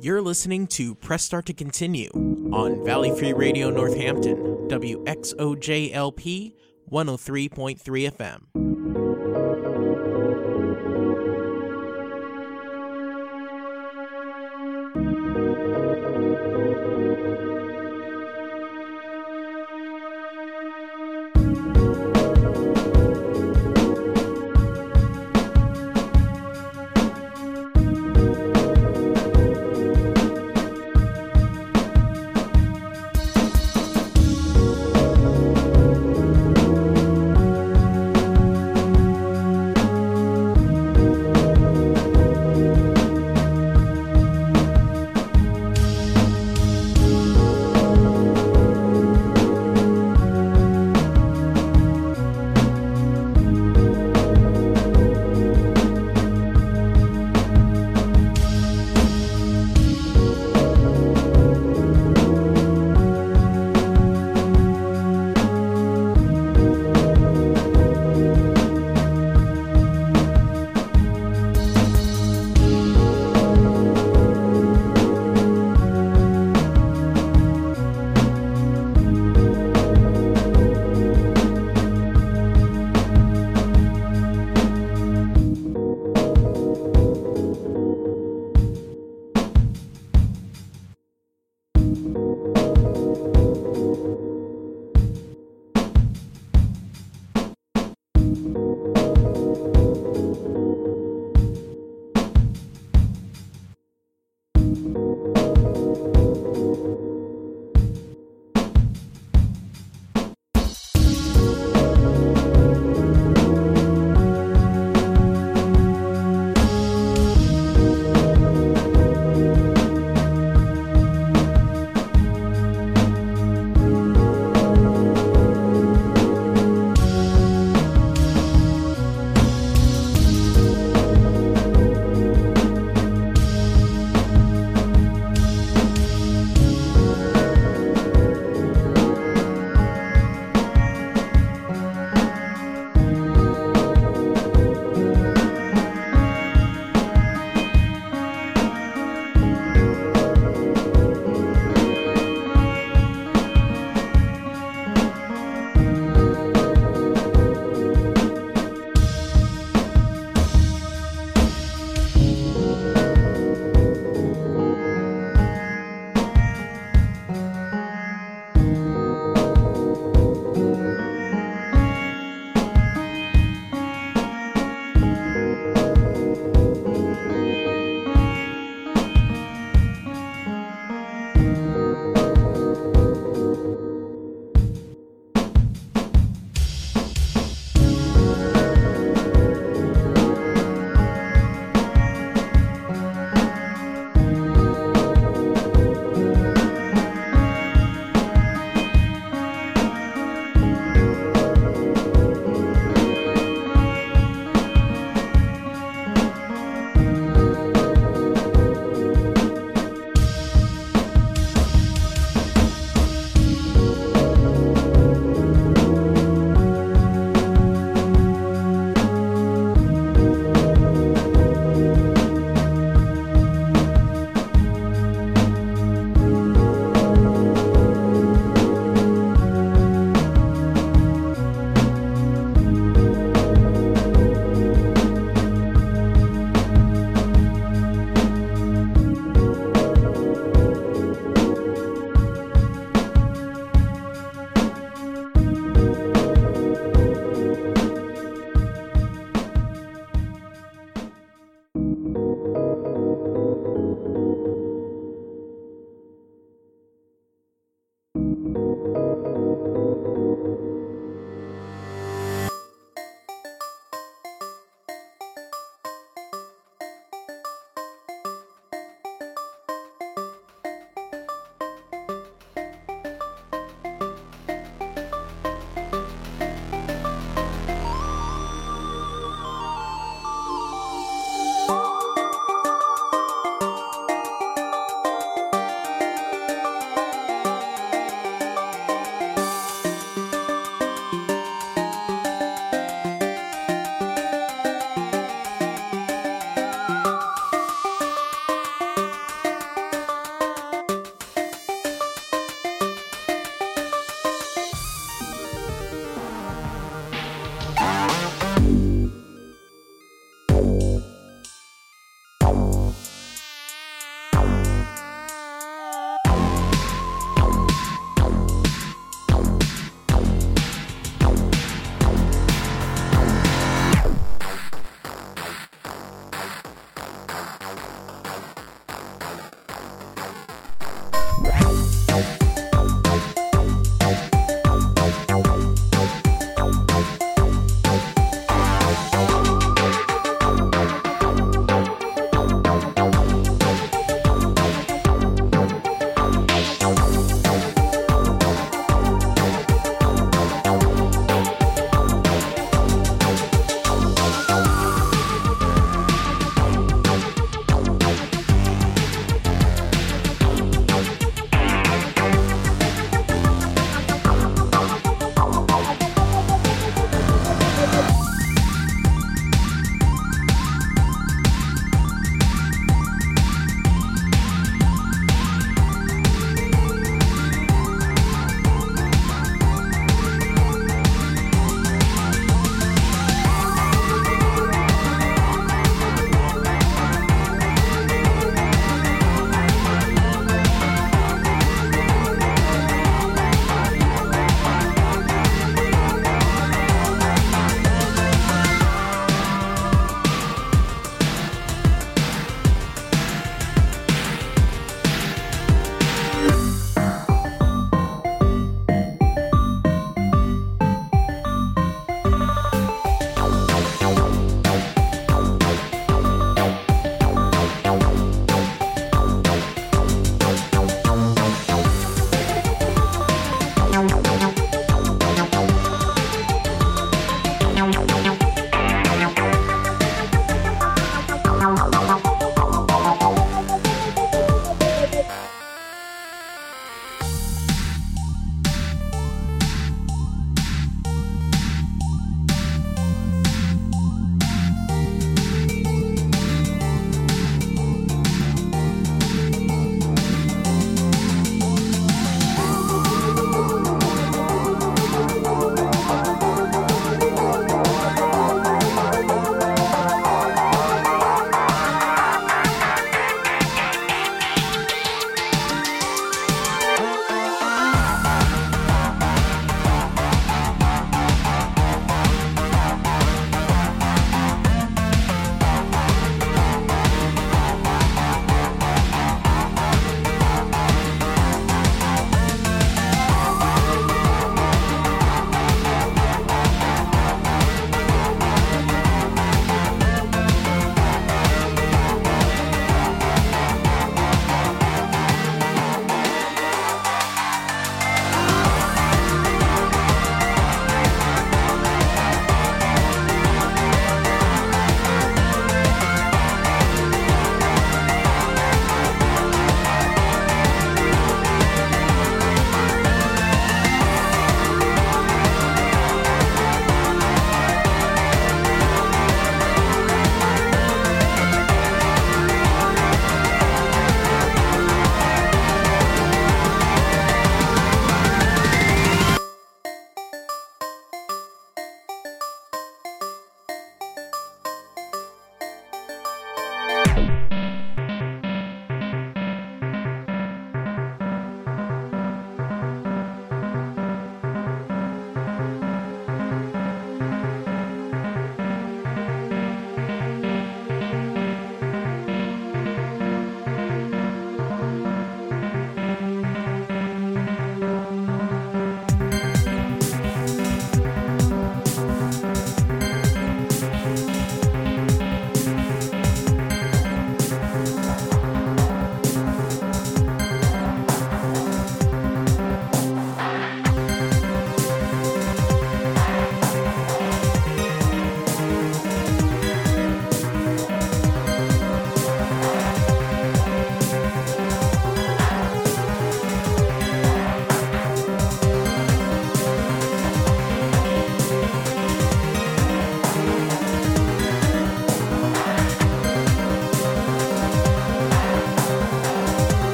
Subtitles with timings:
[0.00, 2.10] You're listening to Press Start to Continue
[2.52, 4.36] on Valley Free Radio Northampton,
[4.68, 6.54] WXOJLP
[6.90, 8.71] 103.3 FM.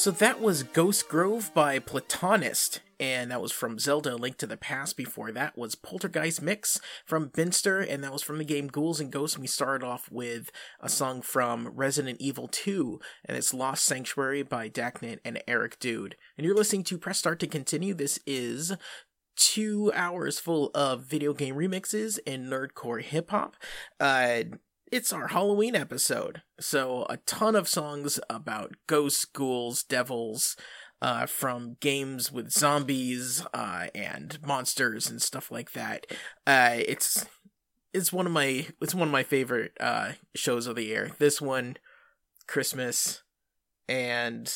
[0.00, 4.56] So that was Ghost Grove by Platonist, and that was from Zelda Link to the
[4.56, 4.96] Past.
[4.96, 9.12] Before that was Poltergeist Mix from Binster, and that was from the game Ghouls and
[9.12, 9.36] Ghosts.
[9.36, 14.42] And we started off with a song from Resident Evil 2, and it's Lost Sanctuary
[14.42, 16.16] by Daknit and Eric Dude.
[16.38, 17.92] And you're listening to Press Start to Continue.
[17.92, 18.72] This is
[19.36, 23.54] two hours full of video game remixes and nerdcore hip hop.
[24.00, 24.44] Uh,
[24.90, 26.42] it's our Halloween episode.
[26.58, 30.56] So, a ton of songs about ghosts, ghouls, devils,
[31.02, 36.06] uh, from games with zombies uh, and monsters and stuff like that.
[36.46, 37.26] Uh, it's
[37.92, 41.12] it's one of my it's one of my favorite uh, shows of the year.
[41.18, 41.76] This one,
[42.46, 43.22] Christmas,
[43.88, 44.52] and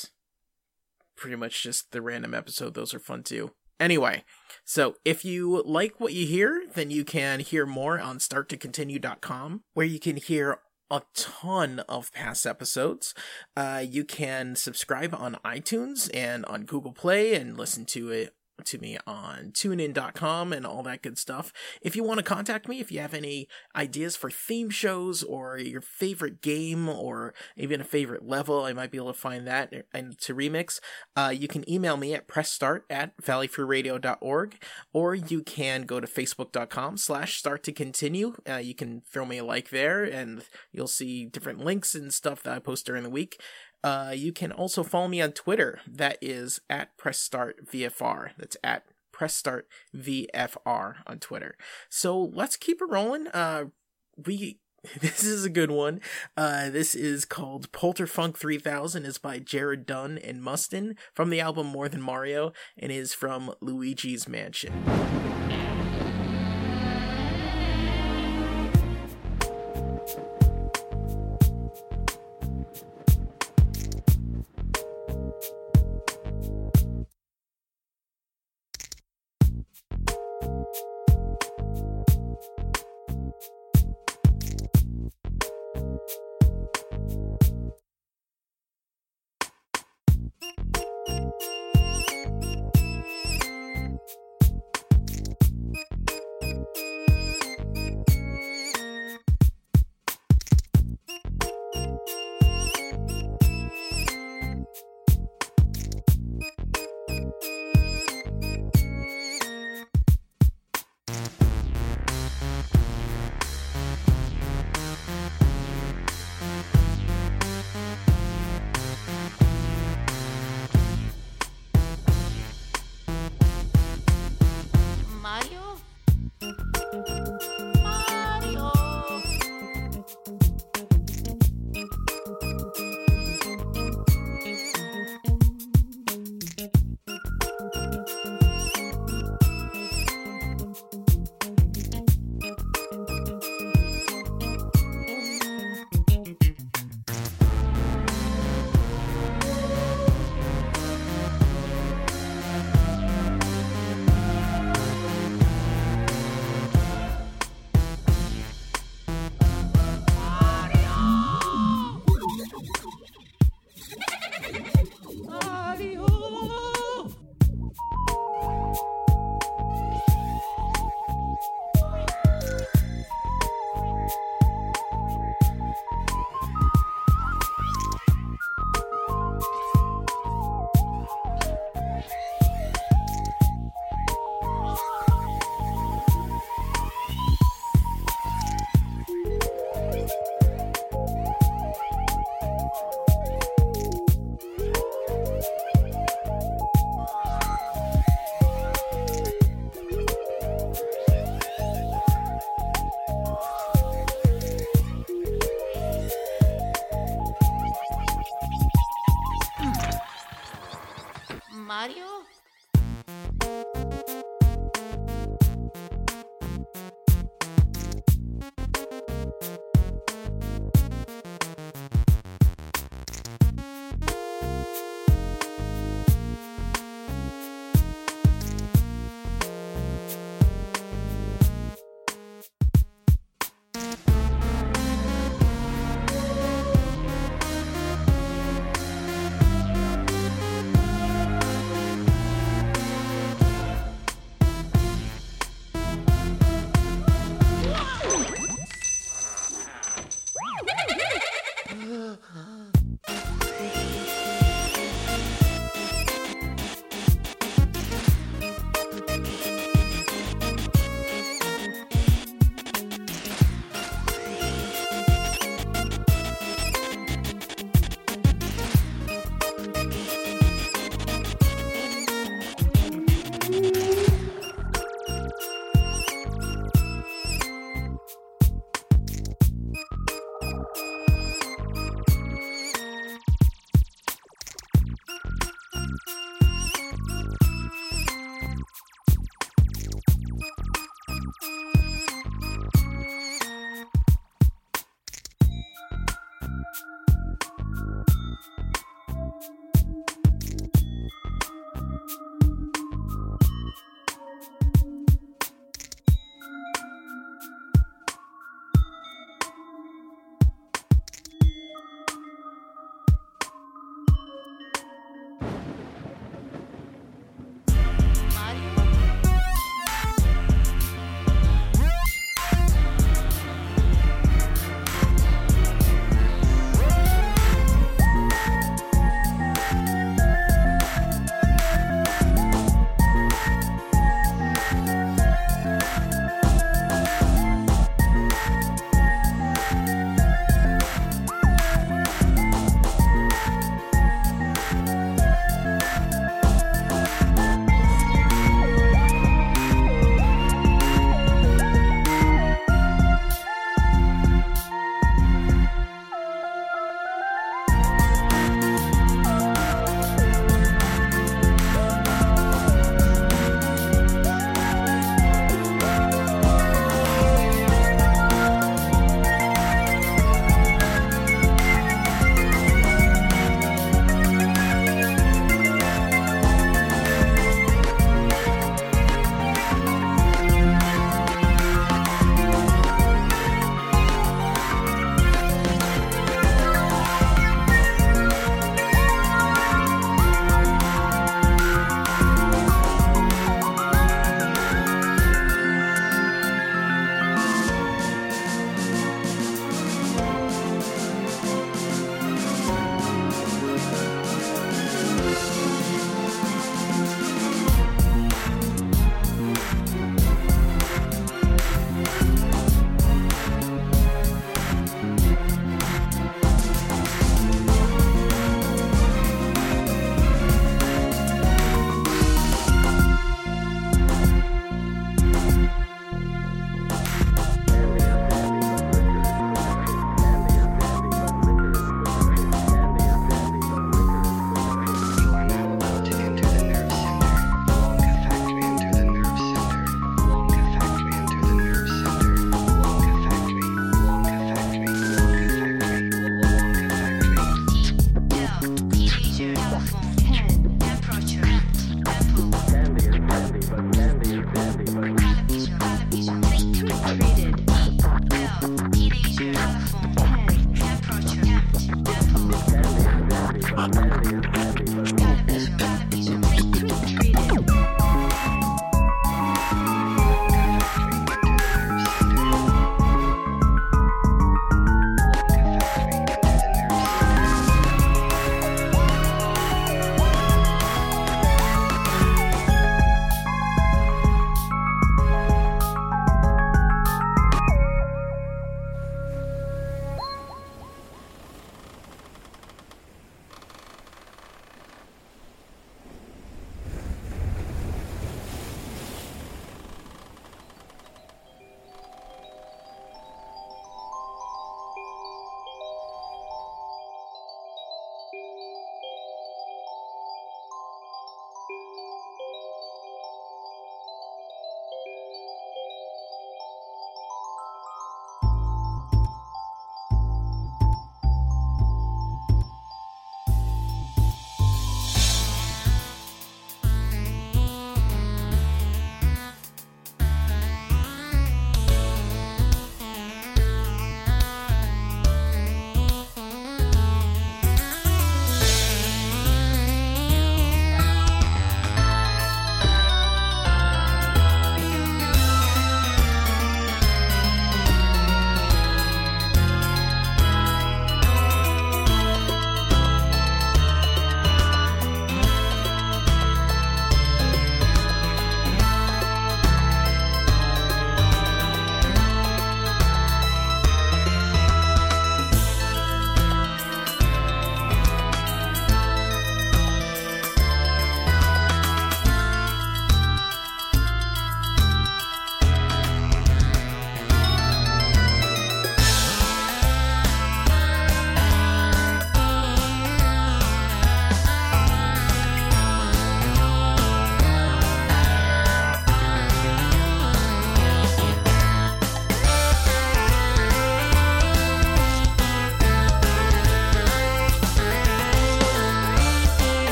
[1.16, 2.74] pretty much just the random episode.
[2.74, 3.52] Those are fun too.
[3.80, 4.24] Anyway,
[4.64, 9.86] so if you like what you hear, then you can hear more on starttocontinue.com, where
[9.86, 10.58] you can hear
[10.90, 13.14] a ton of past episodes.
[13.56, 18.78] Uh, you can subscribe on iTunes and on Google Play and listen to it to
[18.78, 21.52] me on tunein.com and all that good stuff.
[21.82, 25.58] If you want to contact me, if you have any ideas for theme shows or
[25.58, 29.72] your favorite game or even a favorite level, I might be able to find that
[29.92, 30.80] and to remix.
[31.16, 36.96] Uh, you can email me at pressstart at valleyfreeradio.org or you can go to facebook.com
[36.96, 38.36] slash start to continue.
[38.48, 42.42] Uh, you can throw me a like there and you'll see different links and stuff
[42.42, 43.40] that I post during the week.
[43.84, 45.80] Uh, you can also follow me on Twitter.
[45.86, 48.30] That is at PressStartVFR.
[48.38, 51.56] That's at PressStartVFR on Twitter.
[51.90, 53.28] So let's keep it rolling.
[53.28, 53.66] Uh,
[54.16, 54.58] we
[55.00, 56.00] this is a good one.
[56.36, 59.04] Uh, this is called Polterfunk 3000.
[59.04, 63.54] is by Jared Dunn and Mustin from the album More Than Mario and is from
[63.60, 65.33] Luigi's Mansion.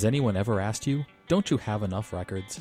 [0.00, 2.56] Has anyone ever asked you, don't you have enough records?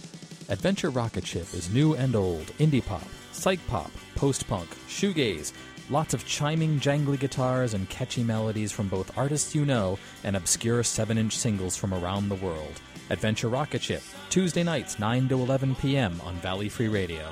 [0.50, 5.54] Adventure Rocket Ship is new and old, indie pop, psych pop, post punk, shoegaze,
[5.90, 10.84] lots of chiming, jangly guitars and catchy melodies from both artists you know and obscure
[10.84, 12.82] 7 inch singles from around the world.
[13.10, 16.20] Adventure Rocket Ship, Tuesday nights 9 to 11 p.m.
[16.26, 17.32] on Valley Free Radio.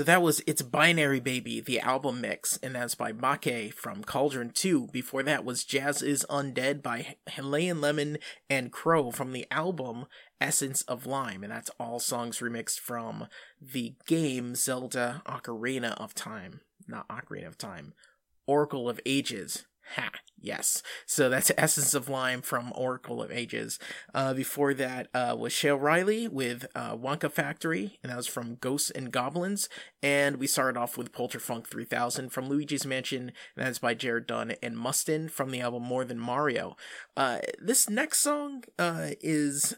[0.00, 4.48] So that was It's Binary Baby, the album mix, and that's by Make from Cauldron
[4.48, 4.86] 2.
[4.86, 8.16] Before that was Jazz is Undead by Himalayan Lemon
[8.48, 10.06] and Crow from the album
[10.40, 13.26] Essence of Lime, and that's all songs remixed from
[13.60, 16.62] the game Zelda Ocarina of Time.
[16.88, 17.92] Not Ocarina of Time,
[18.46, 19.66] Oracle of Ages.
[19.96, 20.82] Ha, yes.
[21.06, 23.78] So that's Essence of Lime from Oracle of Ages.
[24.14, 28.56] Uh, before that uh, was Shale Riley with uh, Wonka Factory, and that was from
[28.56, 29.68] Ghosts and Goblins.
[30.02, 34.54] And we started off with Polterfunk 3000 from Luigi's Mansion, and that's by Jared Dunn
[34.62, 36.76] and Mustin from the album More Than Mario.
[37.16, 39.76] Uh, this next song uh, is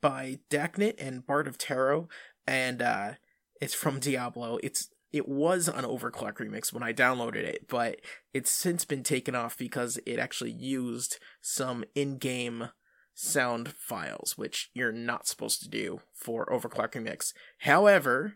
[0.00, 2.08] by Daknit and Bart of Tarot,
[2.46, 3.12] and uh,
[3.60, 4.58] it's from Diablo.
[4.62, 8.00] It's it was an overclock remix when I downloaded it, but
[8.32, 12.70] it's since been taken off because it actually used some in-game
[13.14, 17.32] sound files, which you're not supposed to do for overclock remix.
[17.60, 18.34] However,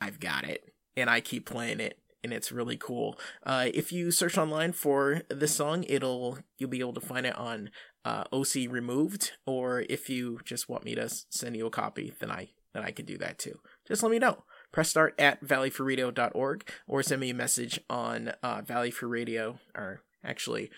[0.00, 3.18] I've got it, and I keep playing it, and it's really cool.
[3.44, 7.36] Uh, if you search online for this song, it'll you'll be able to find it
[7.36, 7.70] on
[8.04, 12.30] uh, OC Removed, or if you just want me to send you a copy, then
[12.30, 13.58] I then I can do that too.
[13.86, 14.44] Just let me know.
[14.72, 20.02] Press start at valleyfreeradio.org or send me a message on uh, Valley Free Radio, or
[20.22, 20.70] actually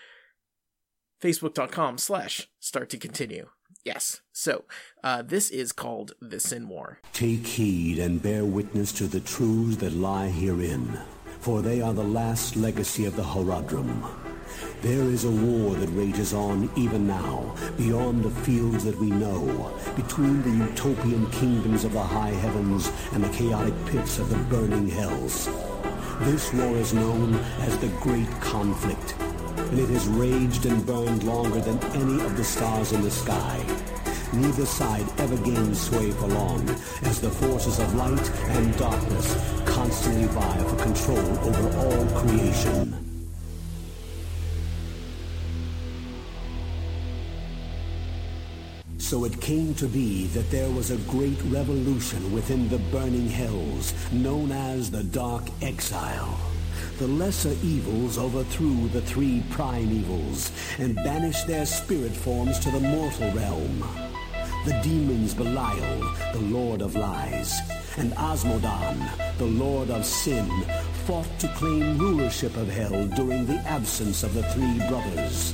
[1.21, 3.49] facebook.com slash start to continue.
[3.83, 4.21] Yes.
[4.31, 4.65] So,
[5.03, 6.99] uh, this is called The Sin War.
[7.13, 10.99] Take heed and bear witness to the truths that lie herein,
[11.39, 14.20] for they are the last legacy of the Horadrim.
[14.81, 19.71] There is a war that rages on even now, beyond the fields that we know,
[19.95, 24.87] between the utopian kingdoms of the high heavens and the chaotic pits of the burning
[24.87, 25.47] hells.
[26.21, 29.13] This war is known as the Great Conflict,
[29.55, 33.63] and it has raged and burned longer than any of the stars in the sky.
[34.33, 36.67] Neither side ever gains sway for long,
[37.03, 43.10] as the forces of light and darkness constantly vie for control over all creation.
[49.11, 53.93] So it came to be that there was a great revolution within the burning hells,
[54.13, 56.39] known as the Dark Exile.
[56.97, 62.79] The lesser evils overthrew the three prime evils and banished their spirit forms to the
[62.79, 63.79] mortal realm.
[64.63, 65.99] The demons Belial,
[66.31, 67.59] the Lord of Lies,
[67.97, 70.49] and Azmodan, the Lord of Sin,
[71.05, 75.53] fought to claim rulership of Hell during the absence of the three brothers.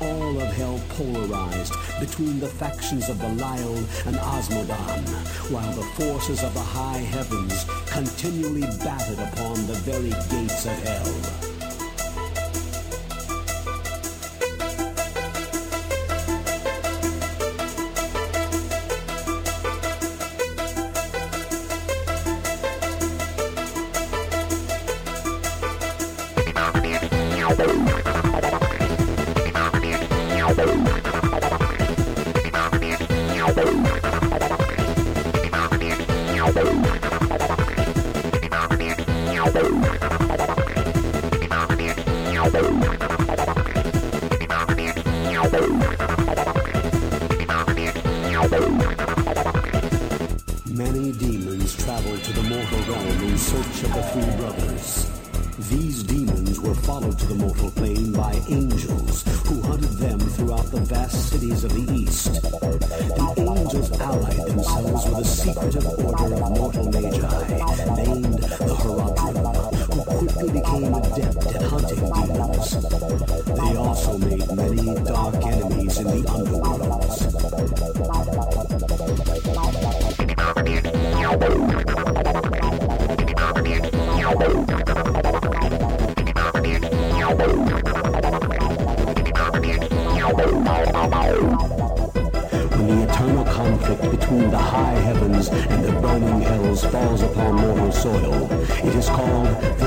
[0.00, 3.76] All of Hell polarized between the factions of Belial
[4.06, 5.08] and Azmodan,
[5.50, 11.53] while the forces of the high heavens continually battered upon the very gates of Hell.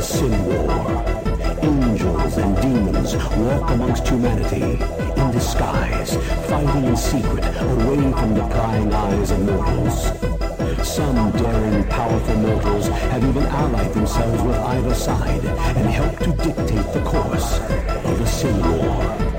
[0.08, 1.04] Sin War.
[1.62, 4.80] Angels and demons walk amongst humanity
[5.22, 6.16] in disguise,
[6.48, 10.06] fighting in secret away from the prying eyes of mortals.
[10.88, 16.94] Some daring, powerful mortals have even allied themselves with either side and helped to dictate
[16.94, 17.60] the course
[18.06, 19.37] of the Sin War.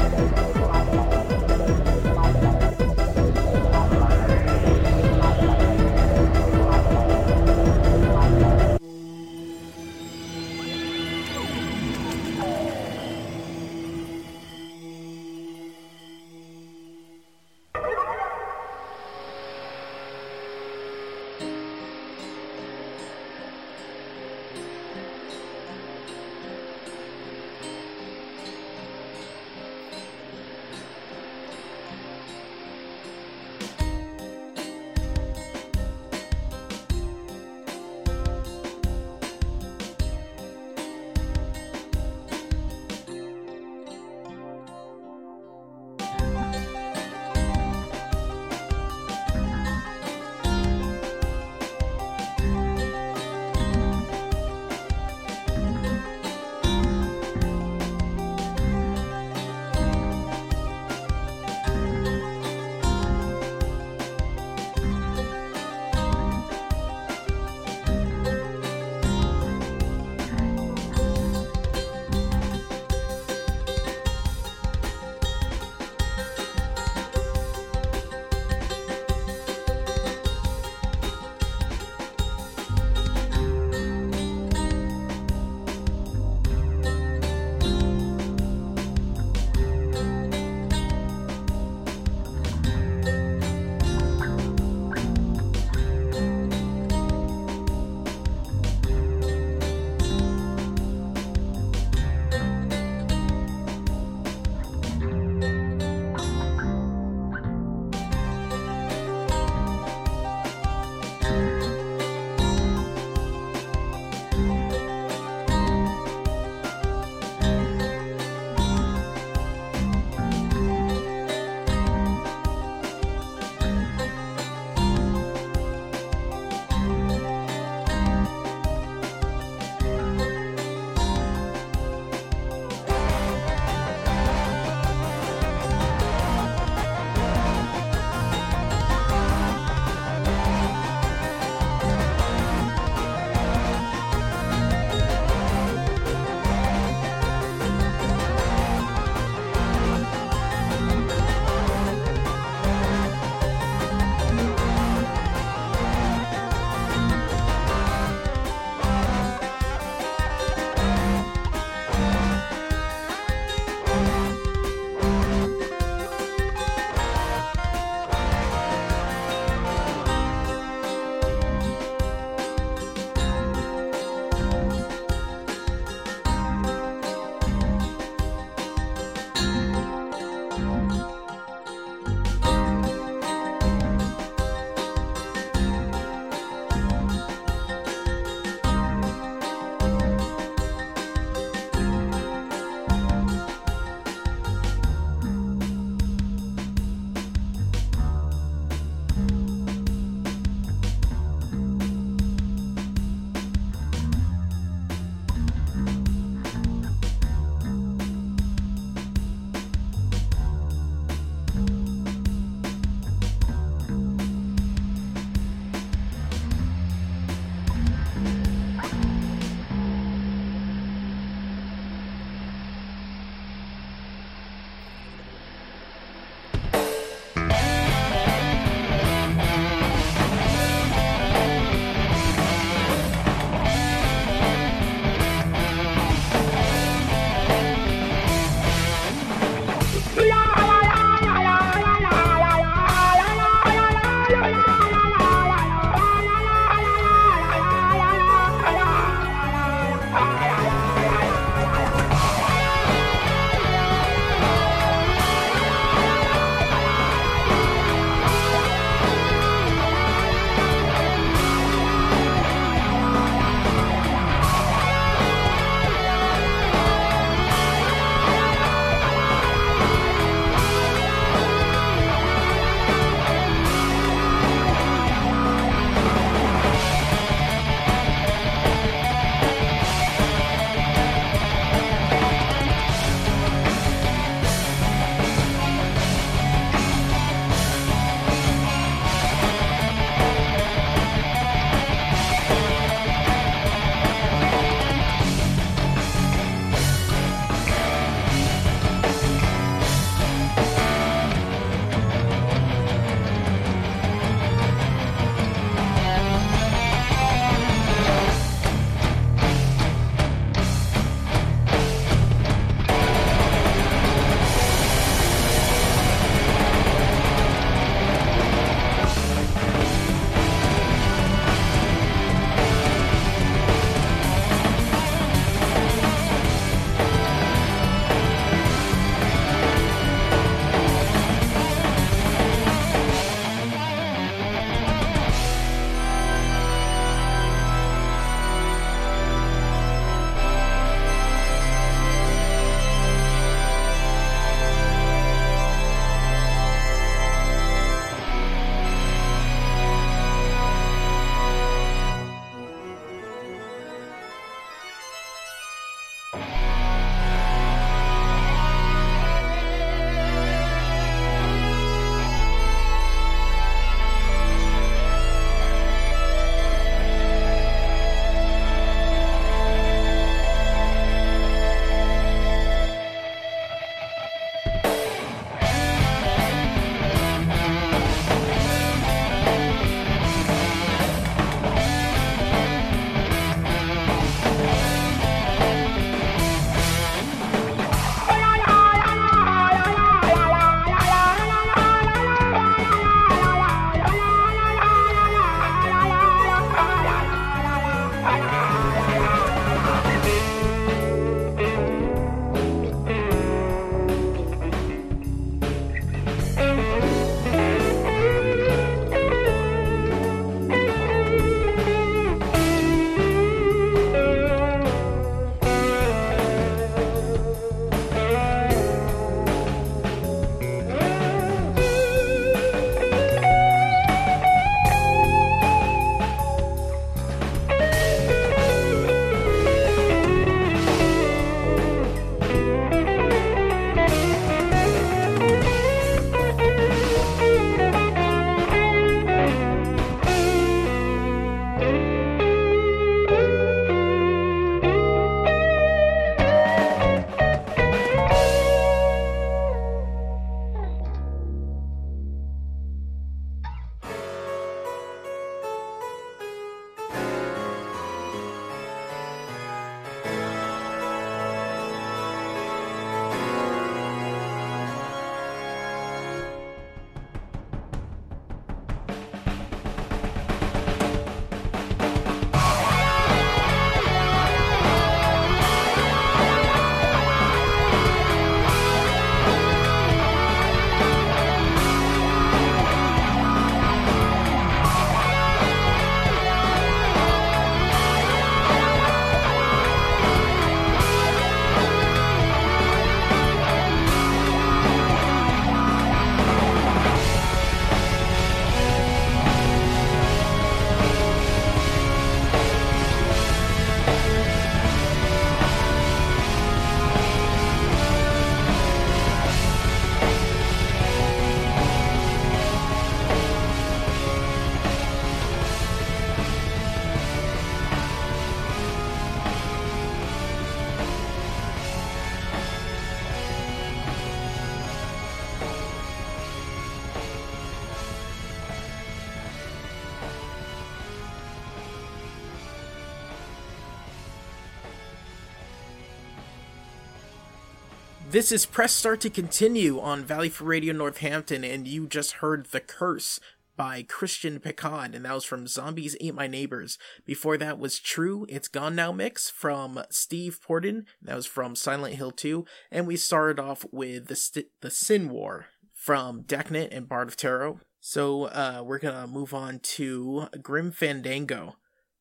[538.39, 542.67] This is Press Start to Continue on Valley Free Radio Northampton, and you just heard
[542.67, 543.41] The Curse
[543.77, 546.99] by Christian Picard, and that was from Zombies Ate My Neighbors.
[547.27, 552.15] Before that was True, It's Gone Now mix from Steve Pordon, that was from Silent
[552.15, 557.09] Hill 2, and we started off with The, St- the Sin War from Decnet and
[557.09, 557.81] Bard of Tarot.
[557.99, 561.75] So uh, we're gonna move on to Grim Fandango.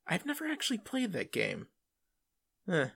[0.08, 1.68] I've never actually played that game.
[2.68, 2.88] Eh.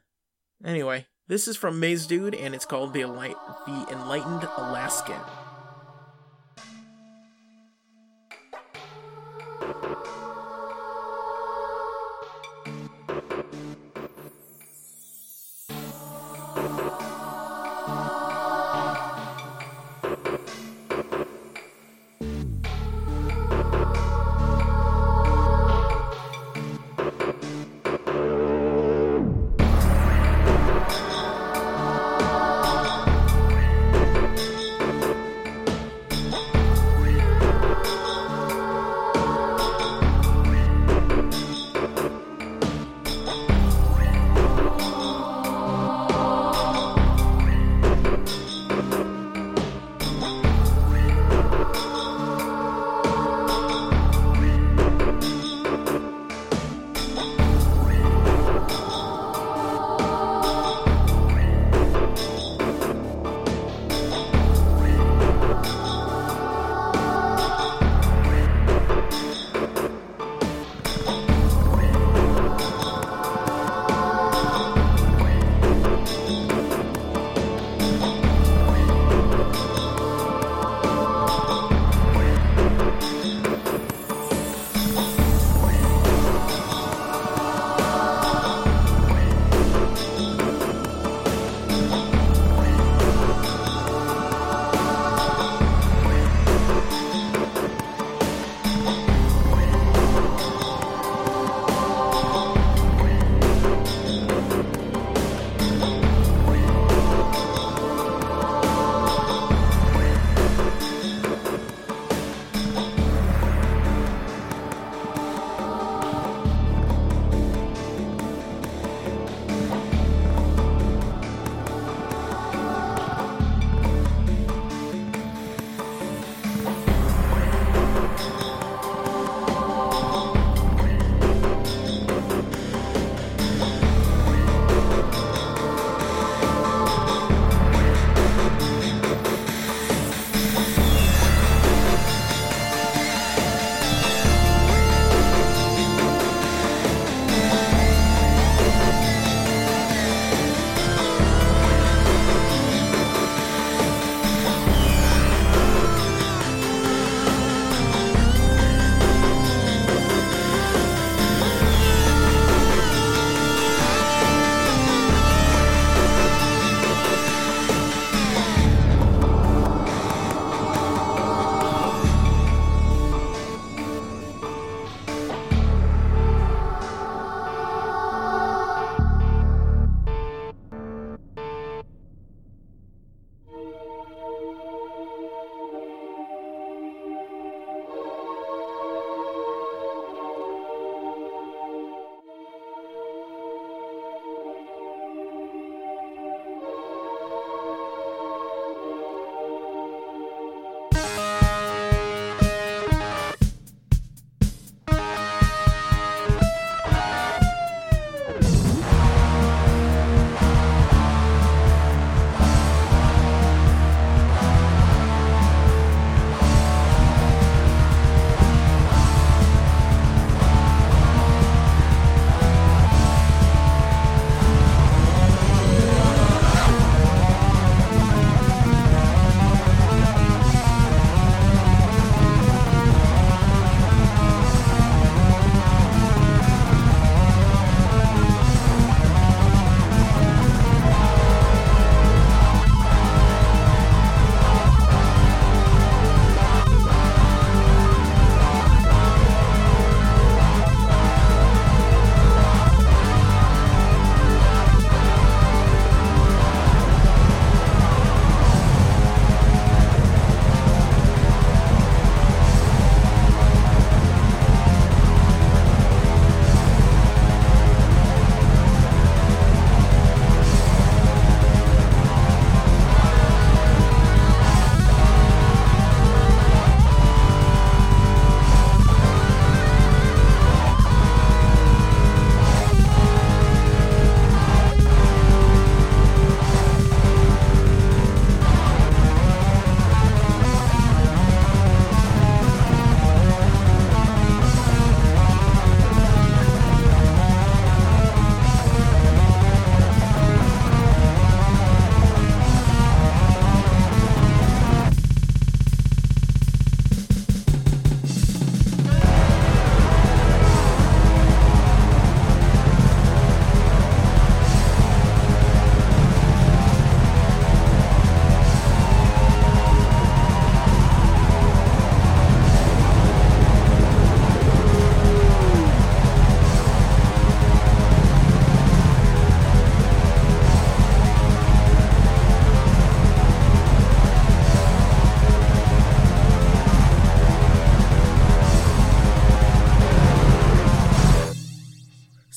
[0.65, 5.15] Anyway, this is from Mazedude, and it's called The, Enlight- the Enlightened Alaskan.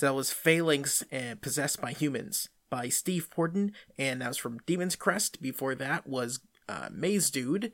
[0.04, 4.96] That was Phalanx and Possessed by Humans by Steve Pordon, and that was from Demon's
[4.96, 5.40] Crest.
[5.40, 7.72] Before that was uh, Mazedude,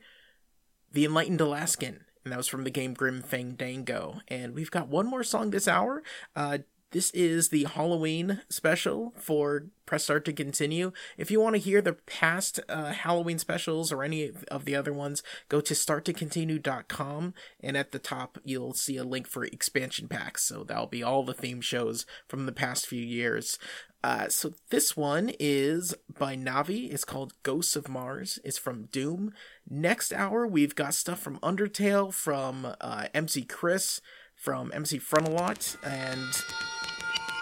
[0.93, 4.21] The Enlightened Alaskan, and that was from the game Grim Fandango.
[4.29, 6.03] And we've got one more song this hour.
[6.33, 6.59] Uh,
[6.91, 10.91] this is the Halloween special for Press Start to Continue.
[11.17, 14.93] If you want to hear the past uh, Halloween specials or any of the other
[14.93, 20.43] ones, go to starttocontinue.com and at the top you'll see a link for expansion packs.
[20.43, 23.57] So that'll be all the theme shows from the past few years.
[24.03, 26.91] Uh, so this one is by Navi.
[26.91, 28.39] It's called Ghosts of Mars.
[28.43, 29.33] It's from Doom.
[29.69, 34.01] Next hour we've got stuff from Undertale, from uh, MC Chris,
[34.35, 36.80] from MC Frontalot, and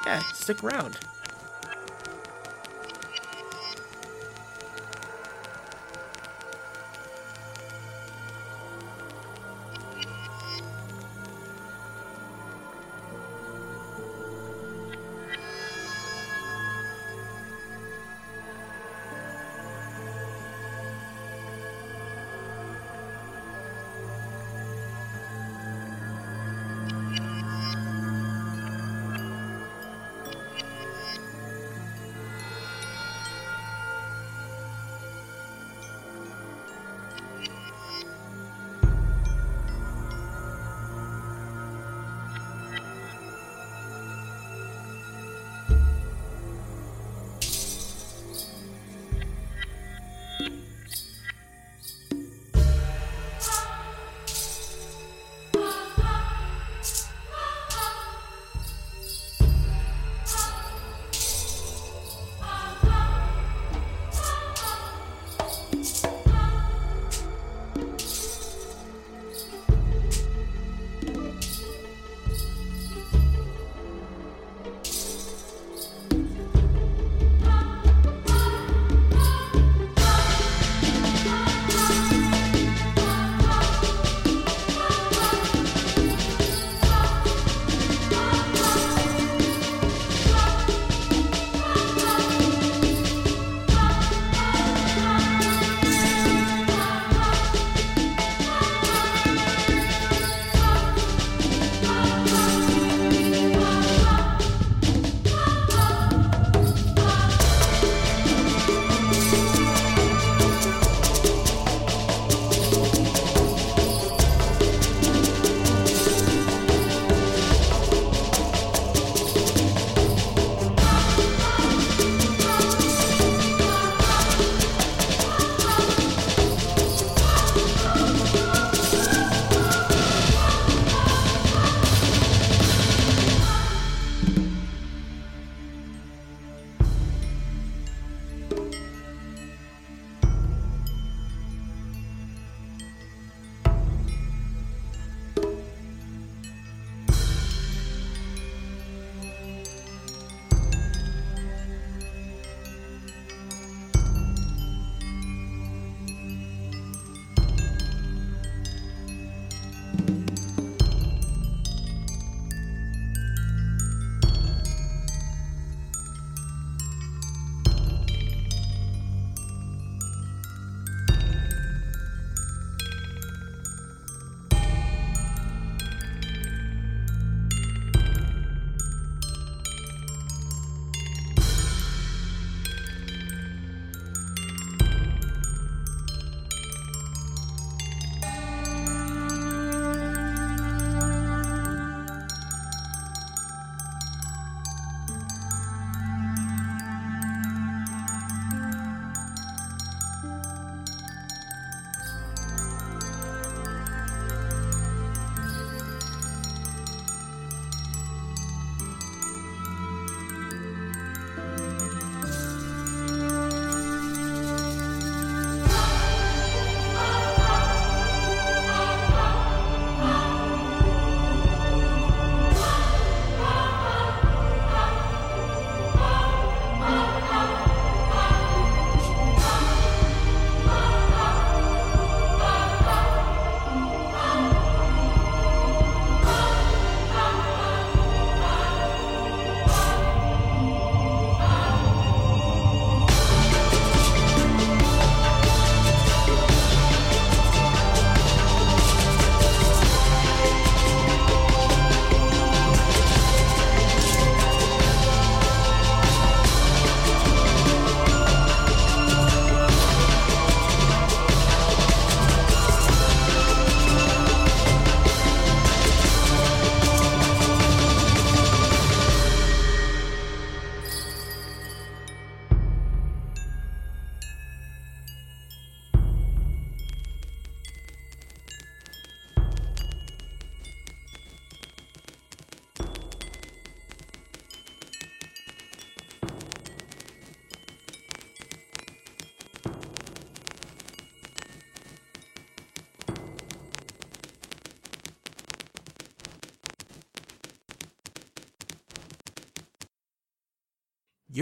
[0.06, 0.98] yeah, stick around.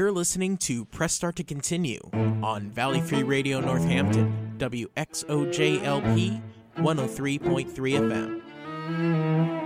[0.08, 1.99] You're listening to Press Start to Continue
[2.41, 6.41] on Valley Free Radio Northampton, WXOJLP
[6.78, 8.41] 103.3
[8.88, 9.57] FM.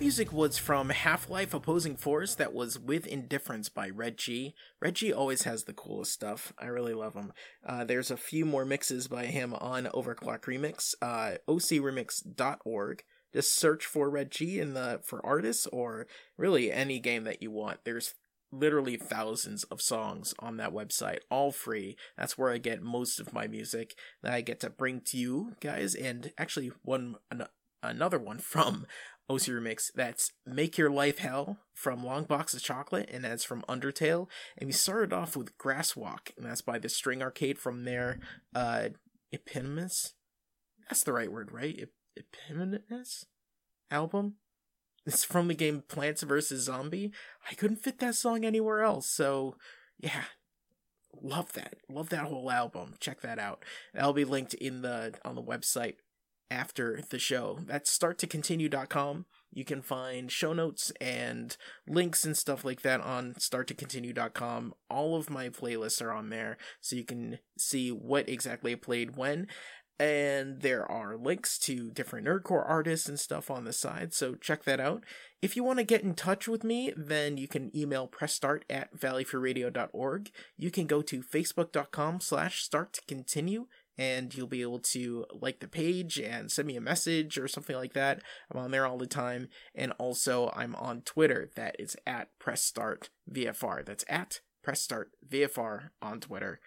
[0.00, 4.54] Music was from Half Life Opposing Force, that was With Indifference by Red G.
[4.80, 6.54] Red G always has the coolest stuff.
[6.58, 7.34] I really love him.
[7.66, 13.02] Uh, there's a few more mixes by him on Overclock Remix, uh, ocremix.org.
[13.34, 16.06] Just search for Red G in the for artists or
[16.38, 17.80] really any game that you want.
[17.84, 18.14] There's
[18.50, 21.98] literally thousands of songs on that website, all free.
[22.16, 25.56] That's where I get most of my music that I get to bring to you
[25.60, 25.94] guys.
[25.94, 27.48] And actually, one an-
[27.82, 28.86] another one from
[29.30, 33.62] OC Remix that's Make Your Life Hell from Long Box of Chocolate, and that's from
[33.68, 34.26] Undertale.
[34.58, 38.18] And we started off with Grass Walk, and that's by the String Arcade from their
[38.56, 38.88] uh,
[39.30, 40.14] Eponymous.
[40.88, 41.78] That's the right word, right?
[41.80, 43.26] Ep- Eponymous
[43.88, 44.34] album.
[45.06, 46.64] It's from the game Plants vs.
[46.64, 47.12] Zombie.
[47.48, 49.56] I couldn't fit that song anywhere else, so
[49.98, 50.24] yeah.
[51.22, 51.74] Love that.
[51.88, 52.94] Love that whole album.
[53.00, 53.64] Check that out.
[53.94, 55.96] That'll be linked in the on the website
[56.50, 57.60] after the show.
[57.66, 59.26] That's starttocontinue.com.
[59.52, 61.56] You can find show notes and
[61.88, 64.74] links and stuff like that on starttocontinue.com.
[64.88, 69.16] All of my playlists are on there, so you can see what exactly I played
[69.16, 69.48] when.
[69.98, 74.64] And there are links to different nerdcore artists and stuff on the side, so check
[74.64, 75.04] that out.
[75.42, 78.96] If you want to get in touch with me, then you can email pressstart at
[78.96, 80.30] valleyfreeradio.org.
[80.56, 83.66] You can go to facebook.com slash start to continue
[84.00, 87.76] and you'll be able to like the page and send me a message or something
[87.76, 88.22] like that.
[88.50, 89.48] I'm on there all the time.
[89.74, 91.50] And also, I'm on Twitter.
[91.54, 93.84] That is at Press Start VFR.
[93.84, 96.60] That's at Press Start VFR on Twitter.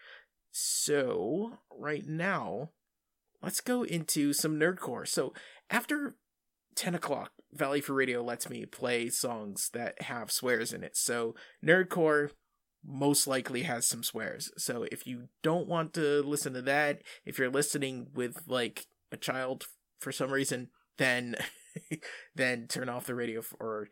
[0.52, 2.70] So, right now,
[3.42, 5.08] let's go into some nerdcore.
[5.08, 5.34] So,
[5.72, 6.16] after
[6.76, 10.96] 10 o'clock, Valley Free Radio lets me play songs that have swears in it.
[10.96, 11.34] So,
[11.66, 12.30] nerdcore
[12.86, 14.52] most likely has some swears.
[14.58, 19.18] So if you don't want to listen to that, if you're listening with like a
[19.18, 19.66] child
[20.00, 21.36] for some reason, then
[22.36, 23.88] then turn off the radio or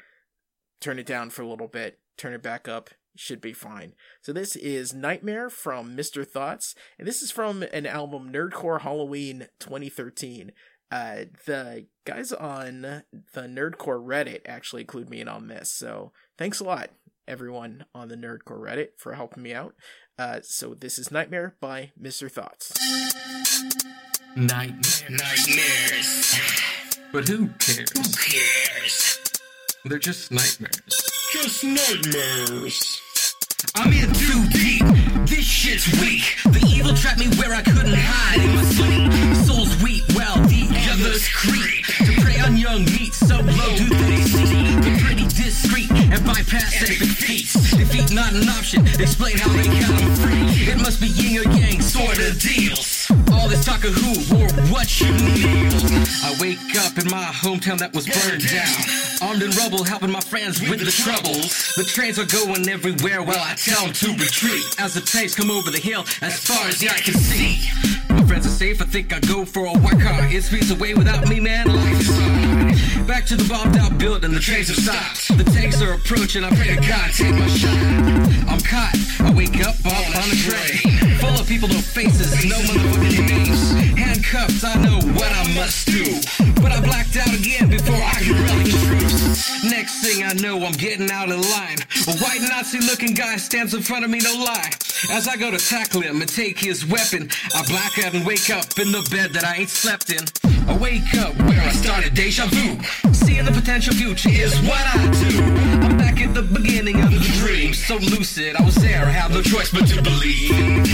[0.79, 3.93] turn it down for a little bit, turn it back up, should be fine.
[4.21, 6.27] So this is Nightmare from Mr.
[6.27, 10.51] Thoughts, and this is from an album Nerdcore Halloween 2013.
[10.91, 16.59] Uh, the guys on the Nerdcore Reddit actually include me in on this, so thanks
[16.59, 16.89] a lot
[17.27, 19.75] everyone on the Nerdcore Reddit for helping me out.
[20.17, 22.31] Uh, so this is Nightmare by Mr.
[22.31, 22.73] Thoughts.
[24.35, 25.09] Nightmare.
[25.09, 26.39] Nightmares.
[27.11, 27.91] But who cares?
[27.91, 29.19] Who cares?
[29.85, 31.09] They're just nightmares.
[31.33, 33.01] Just nightmares.
[33.75, 34.83] I'm in too deep.
[35.27, 36.23] This shit's weak.
[36.45, 39.11] The evil trapped me where I couldn't hide in my sleep.
[39.45, 41.85] Souls weep while the others creep.
[42.05, 44.75] To prey on young meat, so low do they see.
[44.77, 47.53] But pretty discreet and bypass epic feats.
[47.71, 48.85] Defeat not an option.
[48.99, 50.67] Explain how they them free.
[50.67, 53.09] It must be yin or yang sort of deals.
[53.31, 55.71] All this talk of who or what you need.
[56.23, 58.75] I wake up in my hometown that was burned down.
[59.21, 61.73] Armed in rubble, helping my friends with the troubles.
[61.75, 64.63] The trains are going everywhere while I tell them to retreat.
[64.79, 67.69] As the tanks come over the hill, as far as the eye can see.
[68.09, 70.27] My friends are safe, I think I go for a car.
[70.27, 72.50] It speeds away without me, man, life is hard.
[73.11, 75.37] Back to the bombed out building, the trains have stopped.
[75.37, 77.75] The tanks are approaching, I pray to God, take my shot.
[78.47, 81.19] I'm caught, I wake up all on a train.
[81.19, 83.99] Full of people, no faces, no motherfucking names.
[83.99, 86.07] Handcuffed, I know what I must do.
[86.63, 89.61] But I blacked out again before I could rally troops.
[89.65, 91.83] Next thing I know, I'm getting out of line.
[92.07, 94.71] A white Nazi looking guy stands in front of me, no lie.
[95.11, 98.49] As I go to tackle him and take his weapon, I black out and wake
[98.49, 100.50] up in the bed that I ain't slept in.
[100.67, 102.77] I wake up where I started deja vu.
[103.13, 105.43] Seeing the potential future is what I do.
[105.85, 107.73] I'm back at the beginning of the dream.
[107.73, 110.85] So lucid, I was there, I had no choice but to believe.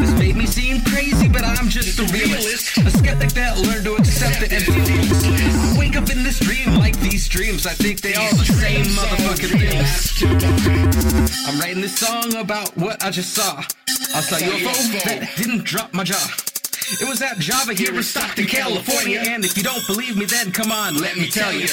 [0.00, 2.76] This made me seem crazy, but I'm just a realist.
[2.78, 5.74] A skeptic that learned to accept feel useless.
[5.74, 7.66] I wake up in this dream like these dreams.
[7.66, 10.22] I think they are the same motherfucking things.
[11.48, 13.62] I'm writing this song about what I just saw.
[14.14, 16.53] I saw UFO that didn't drop my jaw.
[16.86, 19.22] It was at Java here in Stockton, California.
[19.26, 21.66] And if you don't believe me, then come on, let me tell you.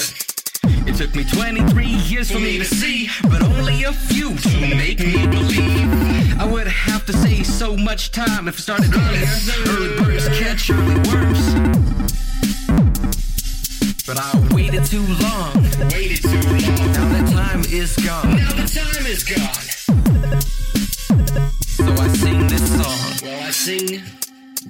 [0.64, 5.00] It took me 23 years for me to see, but only a few to make
[5.00, 6.40] me believe.
[6.40, 9.28] I would have to say so much time if it started earlier.
[9.68, 11.54] Early birds catch early worms.
[14.08, 15.56] But I waited too long.
[15.92, 16.92] Waited too long.
[16.94, 18.38] Now the time is gone.
[18.38, 19.72] Now the time is gone.
[21.66, 23.28] So I sing this song.
[23.28, 24.21] Well, I sing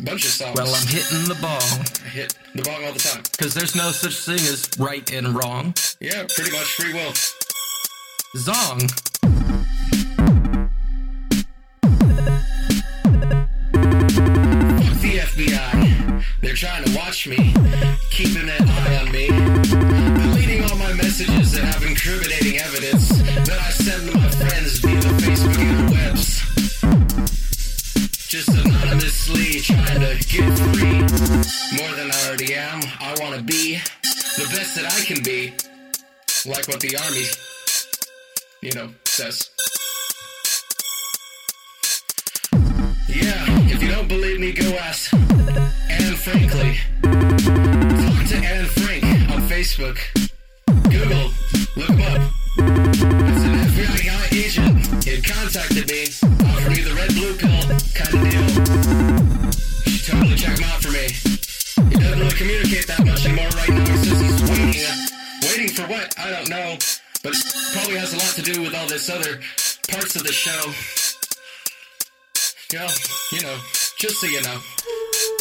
[0.03, 0.55] bunch of songs.
[0.55, 1.61] Well, I'm hitting the ball.
[2.05, 3.23] I hit the ball all the time.
[3.31, 5.73] Because there's no such thing as right and wrong.
[5.99, 7.13] Yeah, pretty much free will.
[8.37, 8.79] Zong.
[15.01, 16.25] The FBI.
[16.41, 17.53] They're trying to watch me,
[18.09, 23.09] keeping an eye on me, deleting all my messages that have incriminating evidence
[23.47, 24.29] that I send to my
[31.75, 32.79] more than I already am.
[33.01, 33.75] I want to be
[34.37, 35.53] the best that I can be,
[36.49, 37.25] like what the army,
[38.61, 39.49] you know, says.
[43.09, 46.77] Yeah, if you don't believe me, go ask Anne Frankly.
[47.01, 49.99] Talk to Anne Frank on Facebook.
[50.89, 51.31] Google,
[51.75, 52.31] look him up.
[52.57, 55.03] It's an FBI agent.
[55.03, 56.05] He contacted me,
[60.13, 61.07] You check him out for me.
[61.89, 63.87] He doesn't really communicate that much anymore right now.
[63.97, 64.83] He's waiting.
[65.43, 66.13] Waiting for what?
[66.19, 66.77] I don't know.
[67.23, 67.33] But
[67.73, 69.39] probably has a lot to do with all this other
[69.89, 70.73] parts of the show.
[72.73, 72.89] Yeah,
[73.31, 73.57] you know,
[73.99, 75.40] just so you know.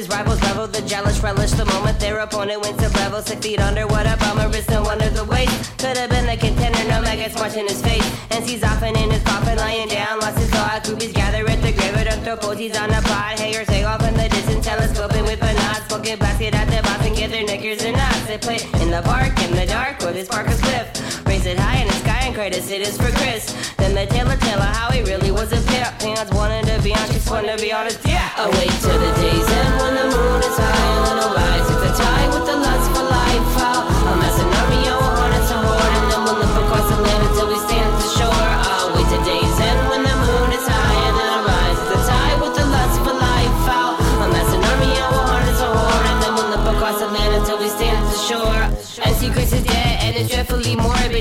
[0.00, 3.60] His rivals level the jealous relish the moment their opponent went to level six feet
[3.60, 3.86] under.
[3.86, 4.48] What a bummer!
[4.56, 6.82] It's no wonder the waste could have been the contender.
[6.88, 10.20] No maggots marching his face, and he's often in his coffin lying down.
[10.20, 10.84] Lost his thought.
[10.84, 11.92] Groupies gather at the grave.
[12.08, 13.38] Don't throw posies on a pod.
[13.38, 15.82] Haters take off in the distance, telescoping with a nod.
[15.88, 18.26] Smoking basket at the box and get their knickers and knots.
[18.26, 21.29] They play in the park, in the dark, with his Parker Swift.
[21.40, 23.56] Raise it high in the sky and credits it is for Chris.
[23.78, 25.98] Then the tale of tell of how he really was a pimp.
[25.98, 27.98] Pants wanted to be on, just wanted to be honest.
[28.04, 28.28] Yeah.
[28.44, 31.64] Away to the days end when the moon is high and little rise.
[31.64, 33.88] If the tie with the lust for life out.
[34.20, 34.29] A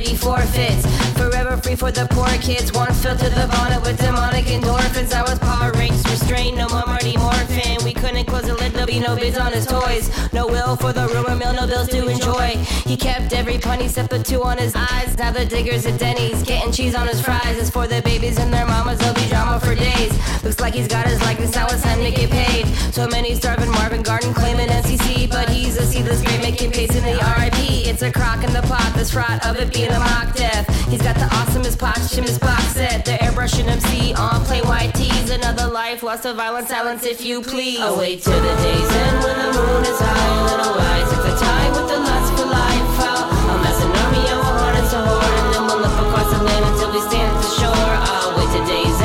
[0.01, 0.85] He forfeits.
[1.17, 2.71] Forever free for the poor kids.
[2.71, 5.13] Once filled to the bonnet with demonic endorphins.
[5.13, 7.83] I was power ranged, restrained, no more Mighty Morphin.
[7.83, 10.09] We couldn't close the lid, there'll be no bids on his toys.
[10.31, 12.49] No will for the rumor mill, no bills to enjoy.
[12.85, 15.17] He kept every pun, he set the two on his eyes.
[15.17, 17.57] Now the diggers at Denny's, getting cheese on his fries.
[17.57, 20.13] As for the babies and their mamas, there'll be drama for days.
[20.43, 22.67] Looks like he's got his likeness, now it's time to get paid.
[22.93, 27.03] So many starving Marvin Garden claiming NCC, but he's a seedless grave making pace in
[27.03, 27.87] the RIP.
[27.87, 30.67] It's a crock in the pot, this fraught of it being a mock death.
[30.89, 35.29] He's got the awesomest posthumous box set, the airbrushing MC on plain white tees.
[35.29, 37.79] Another life lost of violence, silence, if you please.
[37.79, 41.11] I'll wait till the days end when the moon is high, little rise.
[41.11, 44.51] If the tie with the lust for life out, a mass an army, oh, a
[44.59, 47.51] hornet's a horde, and then we'll live across the land until we stand at the
[47.55, 47.93] shore.
[48.33, 48.98] Away to days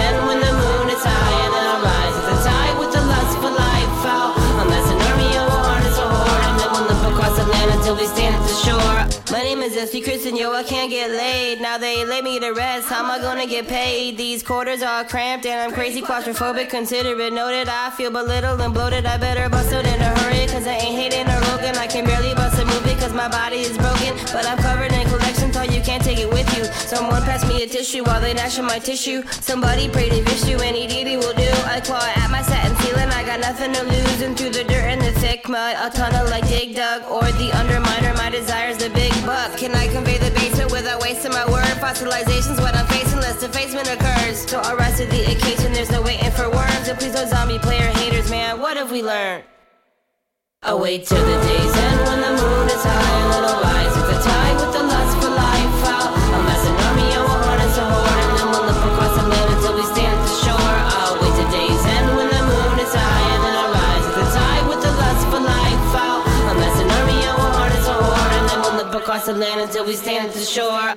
[9.65, 11.61] is MC Chris and yo, I can't get laid.
[11.61, 12.89] Now they lay me to rest.
[12.89, 14.19] How am I gonna get paid?
[14.19, 16.69] These quarters are cramped and I'm crazy claustrophobic.
[16.69, 17.69] Consider it noted.
[17.69, 19.07] I feel belittled and bloated.
[19.07, 20.47] I better bust it in a hurry.
[20.49, 21.77] Cause I ain't hating or Rogan.
[21.77, 24.13] I can barely bust a movie cause my body is broken.
[24.35, 26.65] But I'm covered in collection, you can't take it with you.
[26.65, 29.23] Someone pass me a tissue while they gnash my tissue.
[29.41, 31.51] Somebody pray to Vishnu, any deity will do.
[31.67, 33.09] I claw at my satin ceiling.
[33.11, 34.21] I got nothing to lose.
[34.23, 37.51] And through the dirt and the thick mud, a tunnel like Dig Dug or the
[37.61, 38.17] Underminer.
[38.17, 39.57] My desire's the big buck.
[39.57, 41.65] Can I convey the basement without wasting my word?
[41.81, 44.47] Fossilization's what I'm facing, less defacement occurs.
[44.49, 46.89] So I arrested the occasion, there's no waiting for worms.
[46.89, 49.45] And please no zombie player haters, man, what have we learned?
[50.63, 54.57] Away till the days end when the moon is high, little rise with the tide
[54.57, 55.34] with the lust for
[58.95, 60.77] across the land until we stand at the shore.
[61.11, 64.65] Away to days end when the moon is high, and then rise with the tide
[64.69, 66.23] with the lust for life out.
[66.51, 69.61] A mass an army, a hornet's a horde, and then we'll live across the land
[69.61, 70.95] until we stand at the shore.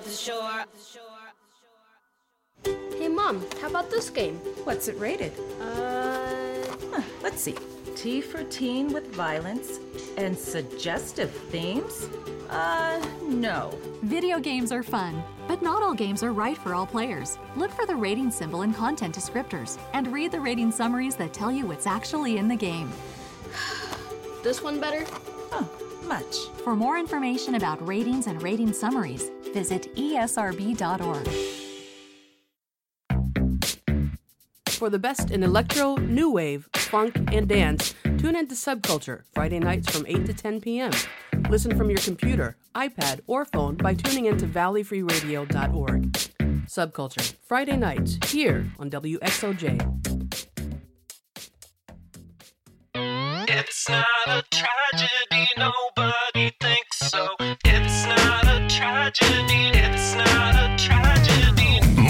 [2.98, 4.36] Hey, Mom, how about this game?
[4.66, 5.34] What's it rated?
[5.62, 6.08] Uh,
[6.92, 7.56] Huh, let's see.
[7.96, 9.80] T for teen with violence
[10.18, 12.10] and suggestive themes?
[12.50, 13.06] Uh,
[13.38, 13.78] no.
[14.04, 17.38] Video games are fun, but not all games are right for all players.
[17.56, 21.52] Look for the rating symbol and content descriptors and read the rating summaries that tell
[21.52, 22.92] you what's actually in the game.
[24.44, 25.06] this one better?
[25.52, 25.70] Oh,
[26.06, 26.48] much.
[26.64, 31.28] For more information about ratings and rating summaries, visit esrb.org.
[34.70, 39.90] For the best in electro, new wave, funk, and dance, tune into Subculture Friday nights
[39.90, 40.92] from 8 to 10 p.m.
[41.50, 46.12] Listen from your computer, iPad, or phone by tuning into valleyfreeradio.org.
[46.68, 49.80] Subculture Friday nights here on WXOJ.
[53.50, 57.28] It's not a tragedy, nobody thinks so.
[57.40, 60.77] It's not a tragedy, it's not a tragedy.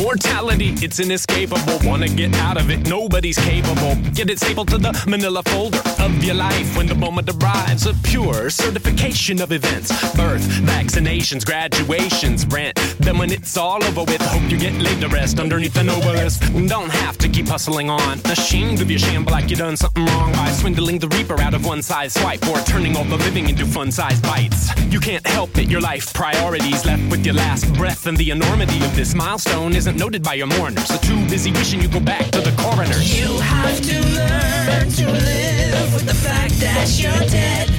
[0.07, 1.79] Mortality, it's inescapable.
[1.83, 3.93] Wanna get out of it, nobody's capable.
[4.13, 7.85] Get it stapled to the manila folder of your life when the moment arrives.
[7.87, 12.79] A pure certification of events birth, vaccinations, graduations, rent.
[12.99, 16.39] Then when it's all over with, hope you get laid to rest underneath an obelisk.
[16.67, 18.19] Don't have to keep hustling on.
[18.31, 21.65] Ashamed of your shamble like you done something wrong by swindling the reaper out of
[21.65, 24.69] one size swipe or turning all the living into fun sized bites.
[24.89, 28.81] You can't help it, your life priorities left with your last breath, and the enormity
[28.85, 30.85] of this milestone isn't noted by your mourners.
[30.85, 32.97] So too busy wishing you go back to the coroner.
[32.97, 37.69] You have to learn to live with the fact that you're dead.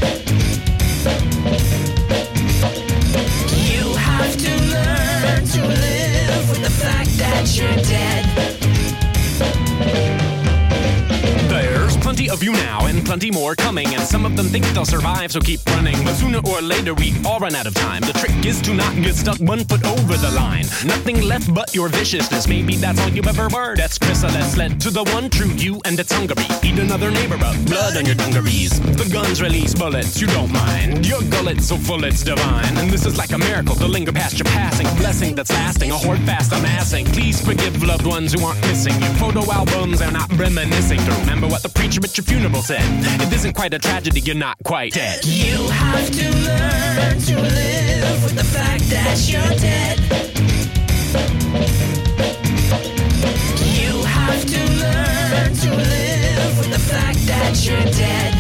[3.70, 8.48] You have to learn to live with the fact that you're dead.
[12.30, 15.40] Of you now and plenty more coming, and some of them think they'll survive, so
[15.40, 15.96] keep running.
[16.05, 18.02] But sooner or later, we all run out of time.
[18.02, 20.64] The trick is to not get stuck one foot over the line.
[20.84, 22.48] Nothing left but your viciousness.
[22.48, 23.76] Maybe that's all you ever were.
[23.76, 26.44] That's chrysalis led to the one true you, and it's hungry.
[26.62, 28.80] Eat another neighbor up, blood on your dungarees.
[28.80, 31.06] The guns release bullets, you don't mind.
[31.06, 32.76] Your gullet's so full it's divine.
[32.78, 34.86] And this is like a miracle to linger past your passing.
[34.96, 37.06] Blessing that's lasting, a hoard fast amassing.
[37.06, 39.09] Please forgive loved ones who aren't missing you.
[39.14, 42.82] Photo albums are not reminiscing to remember what the preacher at your funeral said.
[43.23, 45.24] It isn't quite a tragedy, you're not quite dead.
[45.24, 49.99] You have to learn to live with the fact that you're dead.
[53.78, 58.38] You have to learn to live with the fact that you're dead.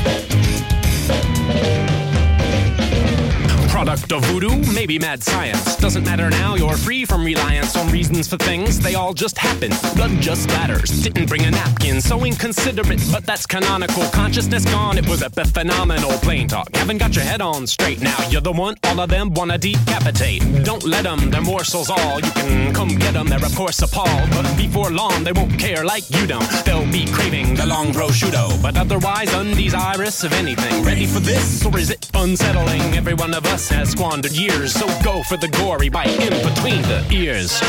[3.88, 5.74] Product of voodoo, maybe mad science.
[5.76, 8.78] Doesn't matter now, you're free from reliance on reasons for things.
[8.78, 9.70] They all just happen.
[9.96, 11.02] Blood just splatters.
[11.02, 14.02] Didn't bring a napkin, so inconsiderate, but that's canonical.
[14.10, 16.20] Consciousness gone, it was epiphenomenal.
[16.20, 18.18] Plain talk, haven't got your head on straight now.
[18.28, 20.42] You're the one all of them wanna decapitate.
[20.64, 22.20] Don't let them, their morsels all.
[22.20, 24.28] You can come get them, they're of course appalled.
[24.32, 26.46] But before long, they won't care like you don't.
[26.66, 30.84] They'll be craving the long prosciutto, but otherwise undesirous of anything.
[30.84, 32.82] Ready for this, or is it unsettling?
[32.94, 36.82] Every one of us has squandered years, so go for the gory bite in between
[36.82, 37.62] the ears.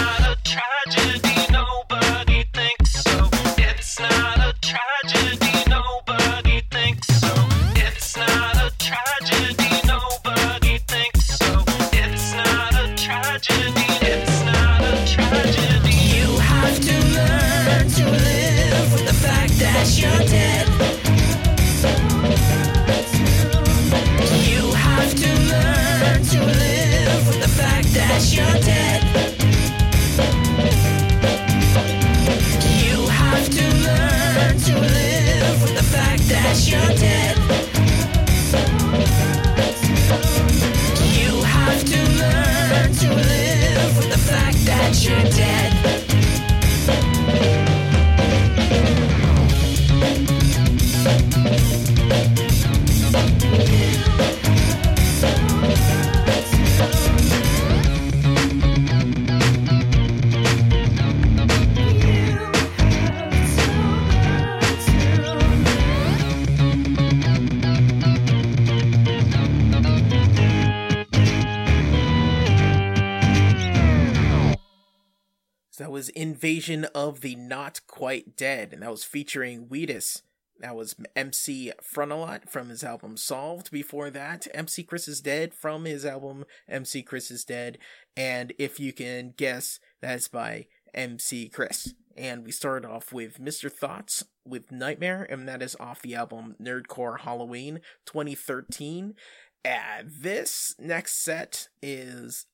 [76.69, 80.21] Of the Not Quite Dead, and that was featuring Wheatus.
[80.59, 83.71] That was MC Frontalot from his album Solved.
[83.71, 87.77] Before that, MC Chris is Dead from his album MC Chris is Dead.
[88.15, 91.93] And if you can guess, that's by MC Chris.
[92.15, 93.71] And we started off with Mr.
[93.71, 99.15] Thoughts with Nightmare, and that is off the album Nerdcore Halloween 2013.
[99.63, 102.45] And this next set is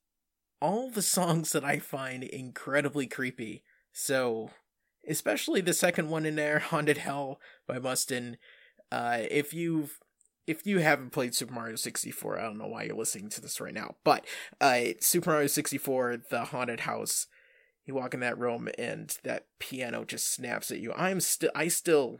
[0.61, 3.63] all the songs that I find incredibly creepy.
[3.97, 4.49] So,
[5.07, 8.37] especially the second one in there, Haunted Hell by Mustin.
[8.91, 9.99] Uh, if you've
[10.45, 13.59] if you haven't played Super Mario 64, I don't know why you're listening to this
[13.59, 13.95] right now.
[14.03, 14.25] But
[14.61, 17.25] uh, Super Mario 64, the haunted house,
[17.85, 20.93] you walk in that room and that piano just snaps at you.
[20.93, 22.19] I'm still, I still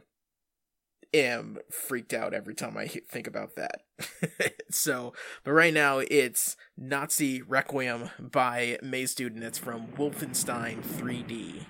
[1.14, 3.82] am freaked out every time I think about that.
[4.70, 5.12] so,
[5.44, 11.64] but right now it's Nazi Requiem by Mazedude, and it's from Wolfenstein 3D.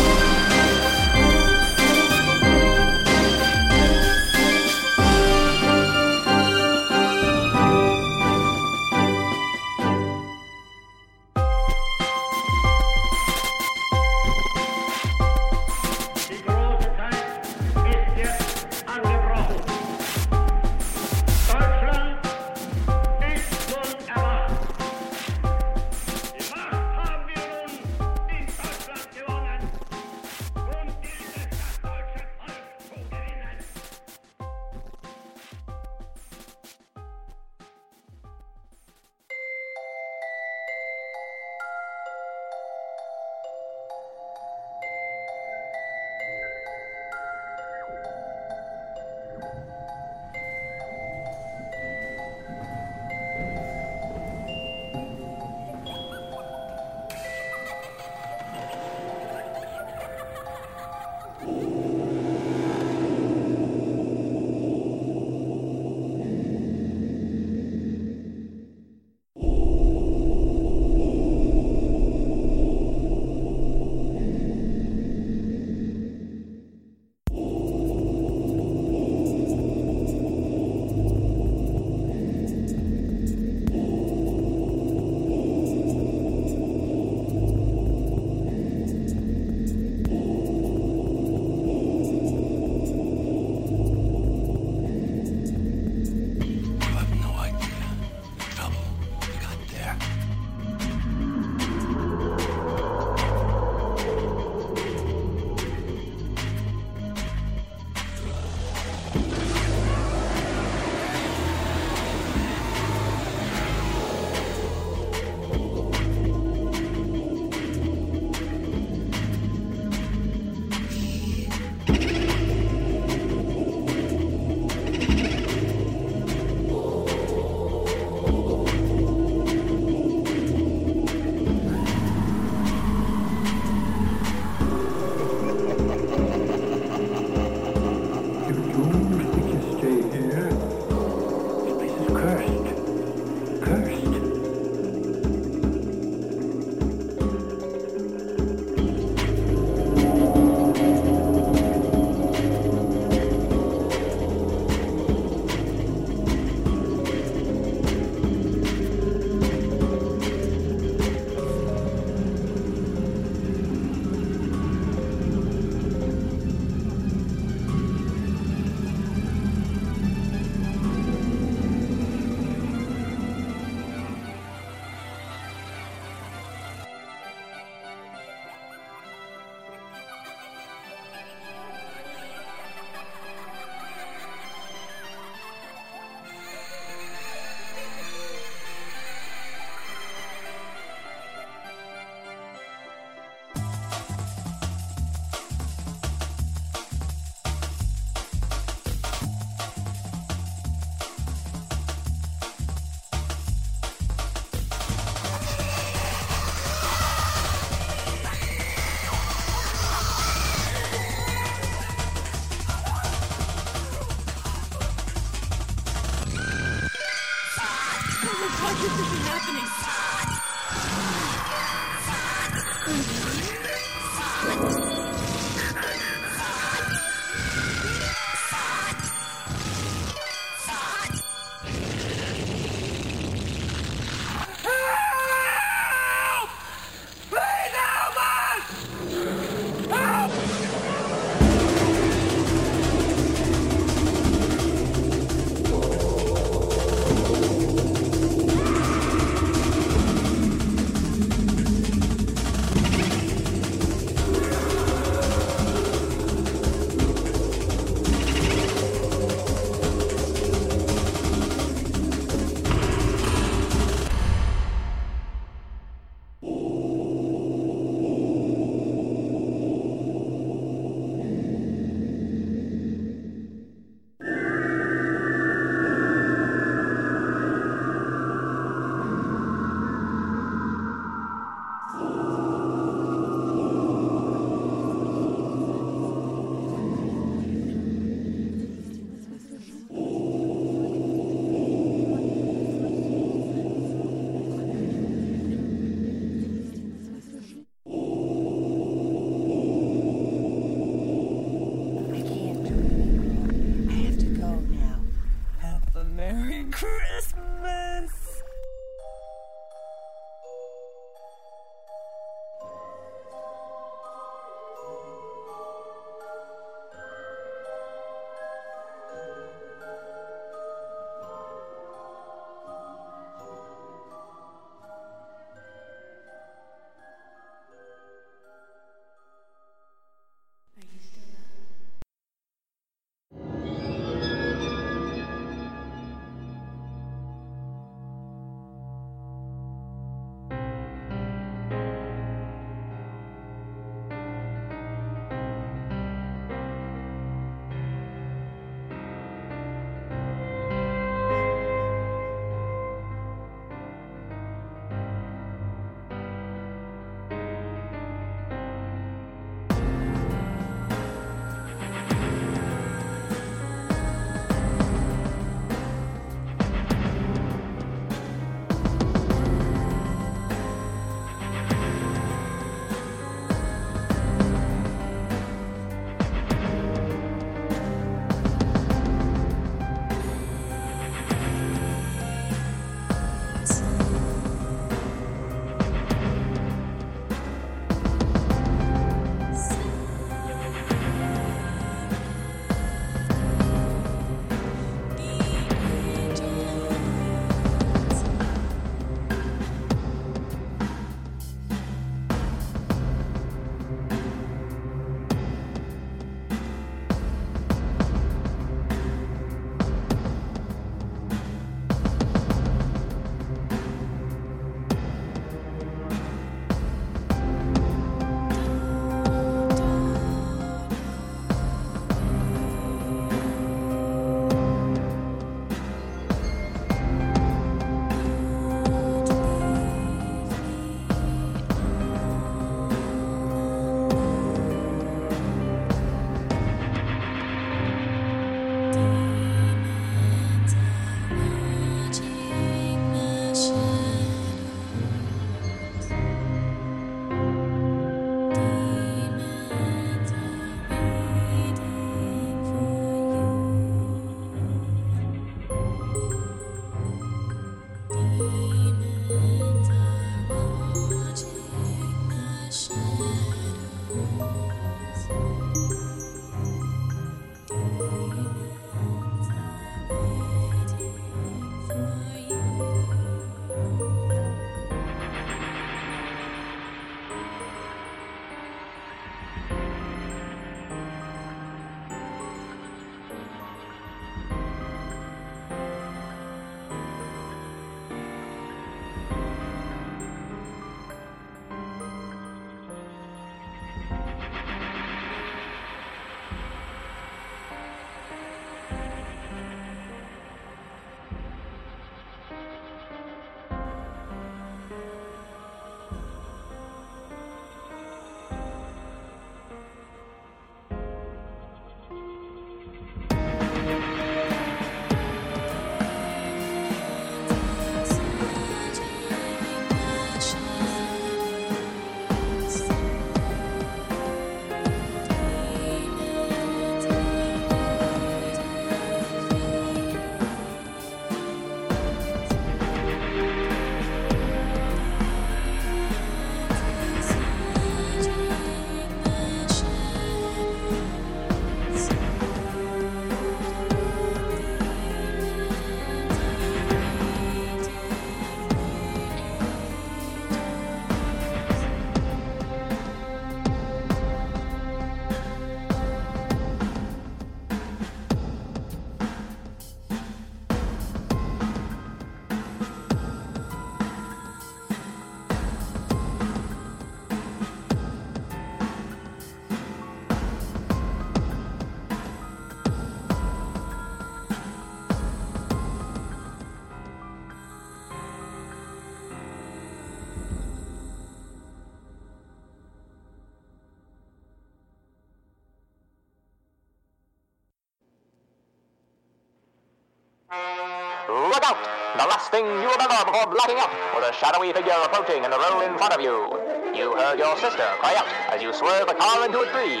[592.16, 592.24] Out!
[592.24, 595.58] The last thing you remember before blacking out was a shadowy figure approaching in the
[595.58, 596.48] road in front of you.
[596.96, 600.00] You heard your sister cry out as you swerved the car into a tree.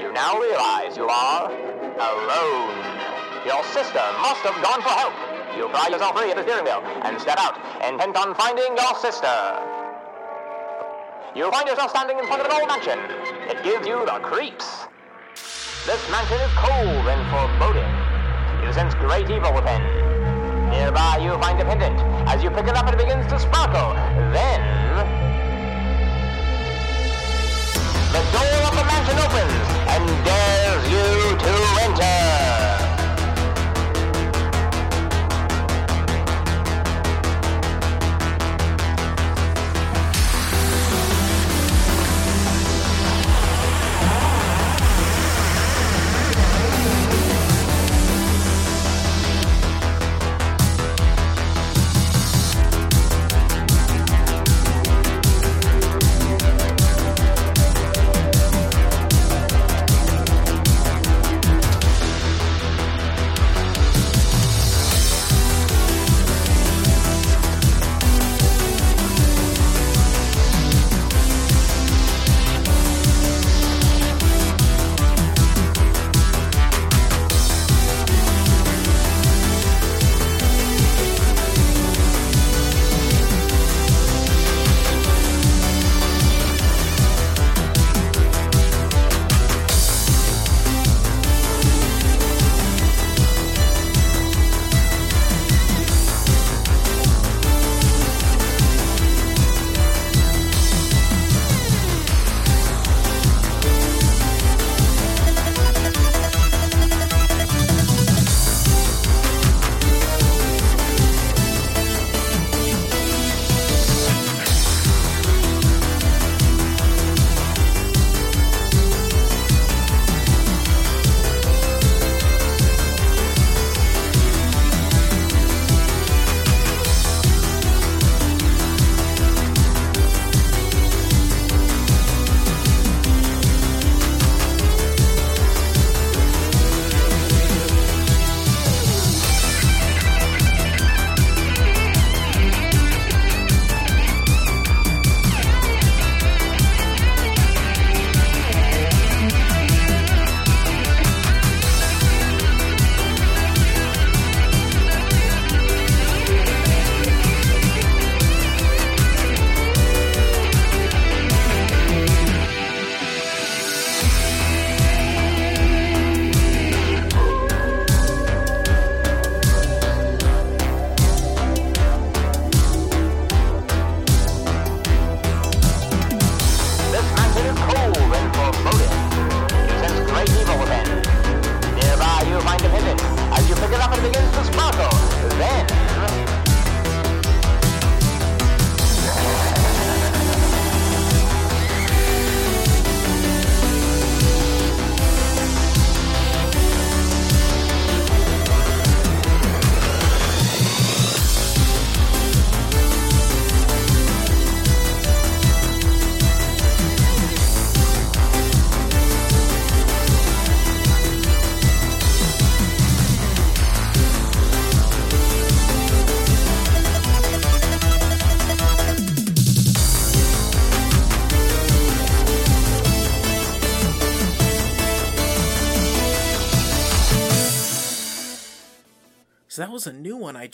[0.00, 2.76] You now realize you are alone.
[3.46, 5.14] Your sister must have gone for help.
[5.56, 8.94] You pry yourself free of the steering wheel and step out, intent on finding your
[9.00, 9.32] sister.
[11.34, 12.98] You find yourself standing in front of an old mansion.
[13.48, 14.86] It gives you the creeps.
[15.86, 17.90] This mansion is cold and foreboding.
[18.64, 20.03] You sense great evil within.
[20.94, 21.98] Nearby you find a pendant.
[22.28, 23.94] As you pick it up, it begins to sparkle.
[24.32, 24.60] Then...
[28.12, 32.43] The door of the mansion opens and dares you to enter.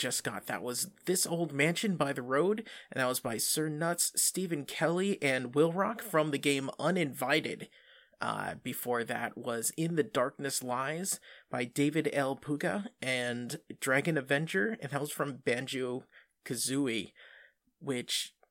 [0.01, 0.47] Just got.
[0.47, 4.65] That was This Old Mansion by the Road, and that was by Sir Nuts, Stephen
[4.65, 7.69] Kelly, and Will Rock from the game Uninvited.
[8.19, 11.19] Uh, before that was In the Darkness Lies
[11.49, 12.35] by David L.
[12.35, 16.03] Puga and Dragon Avenger, and that was from Banjo
[16.45, 17.13] Kazooie,
[17.79, 18.33] which.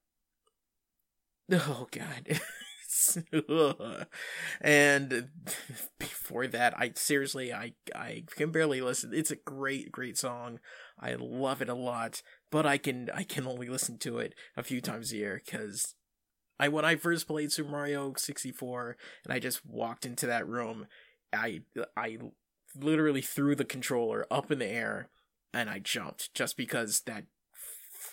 [1.52, 2.40] Oh, God.
[4.60, 5.28] and
[5.98, 10.58] before that i seriously i i can barely listen it's a great great song
[11.00, 14.62] i love it a lot but i can i can only listen to it a
[14.62, 15.94] few times a year because
[16.58, 20.86] i when i first played super mario 64 and i just walked into that room
[21.32, 21.60] i
[21.96, 22.18] i
[22.76, 25.08] literally threw the controller up in the air
[25.52, 27.24] and i jumped just because that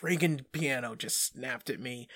[0.01, 2.07] friggin piano just snapped at me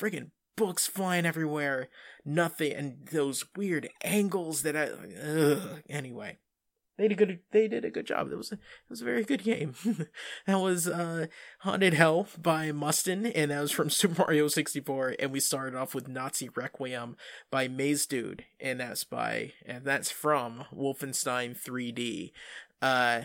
[0.00, 1.88] friggin books flying everywhere,
[2.24, 4.90] nothing, and those weird angles that I.
[5.22, 5.82] Ugh.
[5.88, 6.36] Anyway,
[6.98, 8.30] they did a good they did a good job.
[8.30, 9.74] It was a, it was a very good game.
[10.46, 11.26] that was uh
[11.60, 15.14] Haunted Hell by Mustin, and that was from Super Mario 64.
[15.18, 17.16] And we started off with Nazi Requiem
[17.50, 22.32] by Mazedude, and that's by and that's from Wolfenstein 3D.
[22.82, 23.22] Uh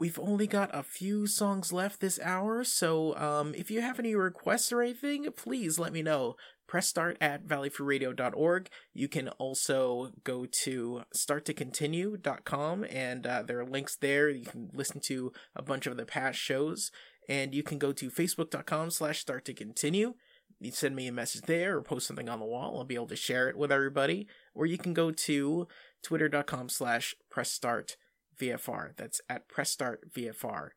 [0.00, 4.14] we've only got a few songs left this hour, so um, if you have any
[4.14, 6.36] requests or anything, please let me know.
[6.70, 8.68] Press start at valleyfreeradio.org.
[8.94, 14.28] You can also go to starttocontinue.com, and uh, there are links there.
[14.28, 16.92] You can listen to a bunch of the past shows,
[17.28, 20.14] and you can go to facebook.com slash start to continue.
[20.60, 22.78] You send me a message there or post something on the wall.
[22.78, 24.28] I'll be able to share it with everybody.
[24.54, 25.66] Or you can go to
[26.04, 27.96] twitter.com slash press start
[28.40, 28.96] VFR.
[28.96, 30.70] That's at Press Start VFR.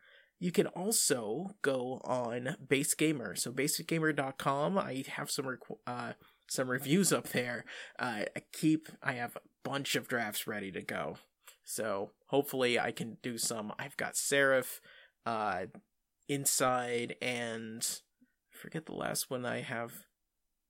[0.43, 3.33] You can also go on Base Gamer.
[3.33, 4.77] So basegamer.com.
[4.77, 6.13] I have some requ- uh,
[6.49, 7.63] some reviews up there.
[7.97, 11.15] Uh, I keep I have a bunch of drafts ready to go.
[11.63, 13.71] So hopefully I can do some.
[13.79, 14.81] I've got Seraph,
[15.25, 15.67] uh,
[16.27, 17.81] Inside, and
[18.51, 19.93] forget the last one I have.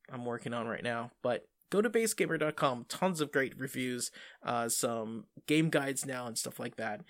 [0.07, 4.11] I'm working on right now, but go to basegamer.com tons of great reviews
[4.45, 7.01] uh, some game guides now and stuff like that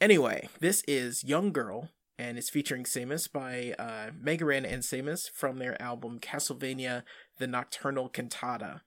[0.00, 5.30] anyway this is young girl and it's featuring samus by uh, Mega Ran and samus
[5.30, 7.02] from their album castlevania
[7.38, 8.82] the nocturnal cantata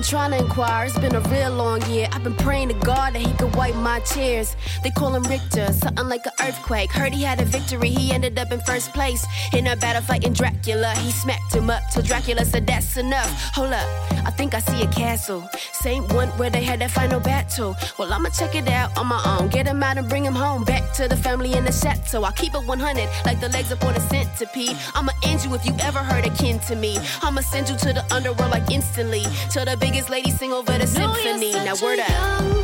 [0.00, 2.08] been trying to inquire, it's been a real long year.
[2.12, 4.56] I've been praying to God that he could wipe my tears.
[4.82, 6.90] They call him Richter, something like earthquake.
[6.92, 9.26] Heard he had a victory, he ended up in first place.
[9.52, 13.30] In a battle fighting Dracula, he smacked him up till Dracula said that's enough.
[13.54, 13.88] Hold up,
[14.26, 15.48] I think I see a castle.
[15.72, 17.76] Same one where they had that final battle.
[17.98, 19.48] Well, I'ma check it out on my own.
[19.48, 20.64] Get him out and bring him home.
[20.64, 22.24] Back to the family in the chateau.
[22.24, 24.76] I keep it 100 like the legs up on a centipede.
[24.94, 26.98] I'ma end you if you ever heard akin to me.
[27.22, 29.24] I'ma send you to the underworld like instantly.
[29.50, 31.52] Till the biggest lady sing over the symphony.
[31.52, 32.59] Now word up.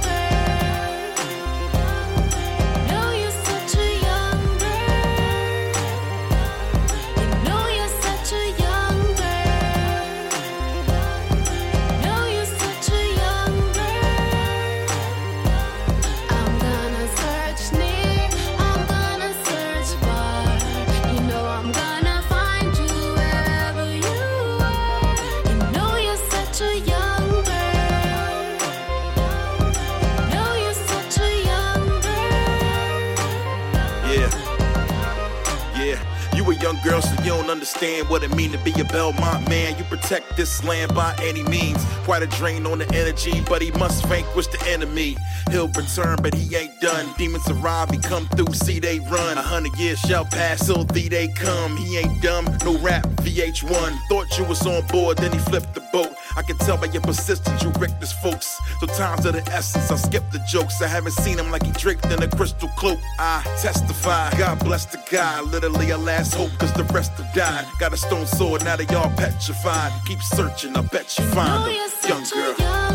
[37.47, 39.79] Don't understand what it mean to be a Belmont man.
[39.79, 41.85] You protect this land by any means.
[42.05, 45.17] Quite a drain on the energy, but he must vanquish the enemy.
[45.51, 47.07] He'll return, but he ain't done.
[47.17, 49.39] Demons arrive, he come through, see they run.
[49.39, 51.77] A hundred years shall pass, till thee they come.
[51.77, 53.99] He ain't dumb, no rap, VH1.
[54.09, 56.11] Thought you was on board, then he flipped the boat.
[56.37, 58.61] I can tell by your persistence, you wrecked this folks.
[58.81, 60.81] So times of the essence, I skip the jokes.
[60.81, 63.01] I haven't seen him like he draped in a crystal cloak.
[63.19, 65.41] I testify, God bless the guy.
[65.41, 67.67] Literally a last hope, cause the rest have died.
[67.81, 69.93] Got a stone sword, now they all petrified.
[70.07, 71.91] Keep searching, I bet you find him.
[72.09, 72.86] Young girl.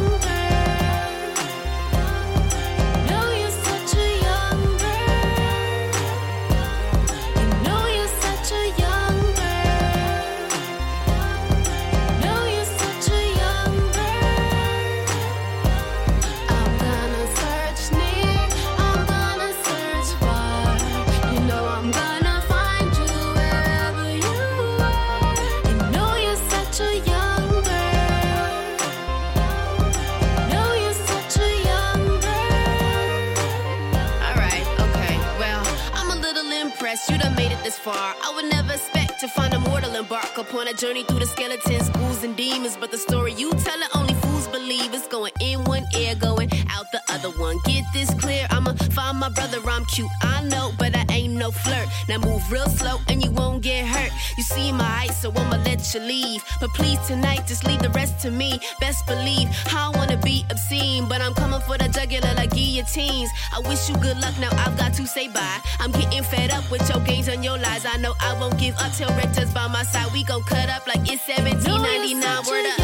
[37.81, 38.15] Far.
[38.23, 41.89] I would never expect to find a mortal embark upon a journey through the skeletons,
[41.89, 42.77] ghouls, and demons.
[42.77, 44.93] But the story you tell it, only fools believe.
[44.93, 47.60] It's going in one ear, going out the other one.
[47.65, 49.60] Get this clear, I'ma find my brother.
[49.68, 51.88] I'm cute, I know, but I ain't no flirt.
[52.10, 54.11] Now move real slow and you won't get hurt.
[54.38, 56.43] You see my eyes, so I'ma let you leave.
[56.60, 58.60] But please tonight, just leave the rest to me.
[58.80, 63.30] Best believe I wanna be obscene, but I'm coming for the jugular like guillotines.
[63.56, 64.34] I wish you good luck.
[64.39, 65.60] Now I've got to say bye.
[65.80, 67.85] I'm getting fed up with your games and your lies.
[67.85, 70.11] I know I won't give up till Richter's by my side.
[70.14, 72.45] We gon' cut up like it's 1799.
[72.48, 72.80] Word up.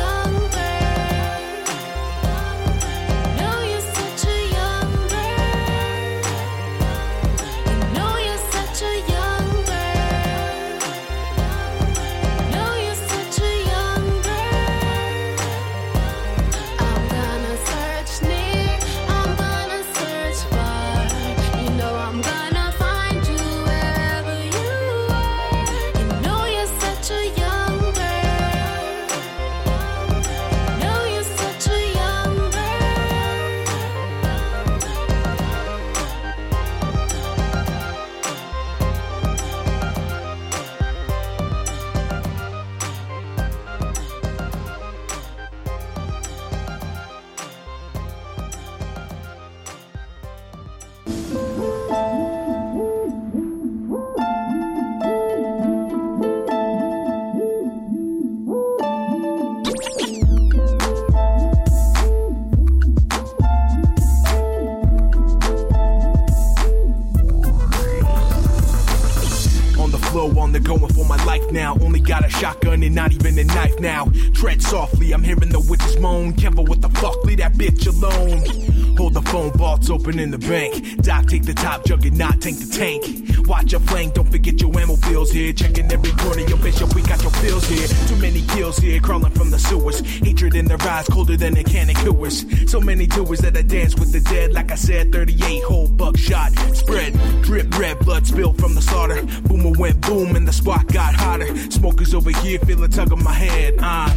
[80.07, 81.01] Vaults open in the bank.
[81.03, 83.47] Doc, take the top, juggernaut, tank the tank.
[83.47, 85.53] Watch your flank, don't forget your ammo bills here.
[85.53, 87.87] Checking every corner, your bishop, we got your pills here.
[88.07, 89.99] Too many kills here, crawling from the sewers.
[89.99, 92.69] Hatred in their eyes, colder than a can of Coors.
[92.69, 94.53] So many doers that I dance with the dead.
[94.53, 96.51] Like I said, 38 whole buckshot.
[96.75, 99.23] Spread, drip, red blood spilled from the slaughter.
[99.47, 101.55] Boomer went boom and the spot got hotter.
[101.71, 103.75] Smokers over here feel a tug on my head.
[103.79, 104.13] Uh,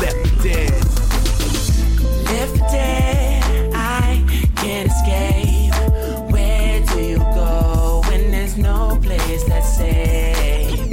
[0.00, 0.72] left dead.
[2.28, 3.37] Left dead,
[4.78, 6.30] can't escape.
[6.30, 10.90] Where do you go when there's no place that's safe?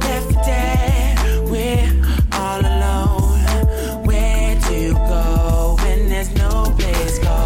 [0.00, 1.92] Left dead, we're
[2.32, 4.04] all alone.
[4.04, 7.36] Where do you go when there's no place go?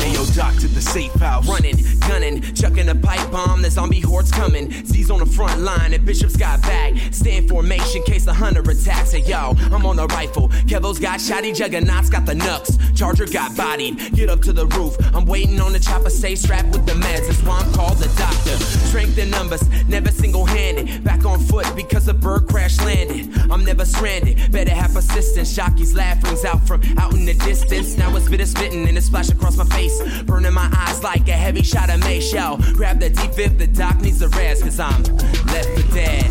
[0.00, 1.48] Hey, yo, Doc to the safe house.
[1.48, 1.76] Running,
[2.08, 3.62] gunning, chucking a pipe bomb.
[3.62, 4.70] The zombie horde's coming.
[4.86, 6.94] Z's on the front line, and Bishop's got back.
[7.12, 9.12] Stay in formation, case the hunter attacks.
[9.12, 10.48] Hey, yo, I'm on the rifle.
[10.68, 12.78] Kevo's got shotty, Juggernaut's got the knucks.
[12.94, 14.14] Charger got bodied.
[14.14, 14.96] Get up to the roof.
[15.14, 17.26] I'm waiting on the chopper, stay strapped with the meds.
[17.26, 18.56] That's why I'm called the doctor.
[18.88, 21.04] Strength in numbers, never single handed.
[21.04, 23.30] Back on foot because a bird crash landed.
[23.50, 24.50] I'm never stranded.
[24.52, 25.54] Better have persistence.
[25.54, 27.96] Jockey's laugh rings out from out in the distance.
[27.96, 30.00] Now it's bitter spitting and it splash across my face.
[30.22, 32.32] Burning my eyes like a heavy shot mace.
[32.32, 34.62] Yo, grab the deep fifth, the doc needs a rest.
[34.64, 35.02] Cause I'm
[35.46, 36.30] left for dead.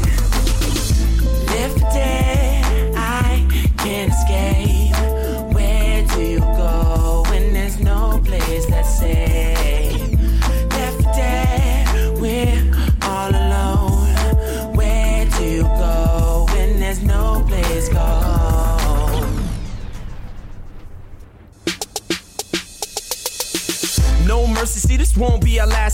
[1.47, 2.10] Left for dead,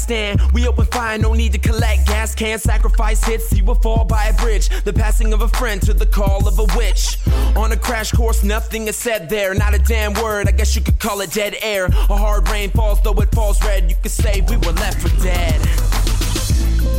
[0.08, 0.40] stand.
[0.54, 2.64] We open fire, no need to collect gas cans.
[2.64, 4.70] Sacrifice hits, see what fall by a bridge.
[4.86, 7.18] The passing of a friend to the call of a witch.
[7.58, 9.54] On a crash course, nothing is said there.
[9.54, 11.88] Not a damn word, I guess you could call it dead air.
[11.88, 13.90] A hard rain falls, though it falls red.
[13.90, 15.60] You could say we were left for dead.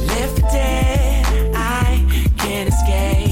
[0.09, 3.28] Left for dead, I can't escape.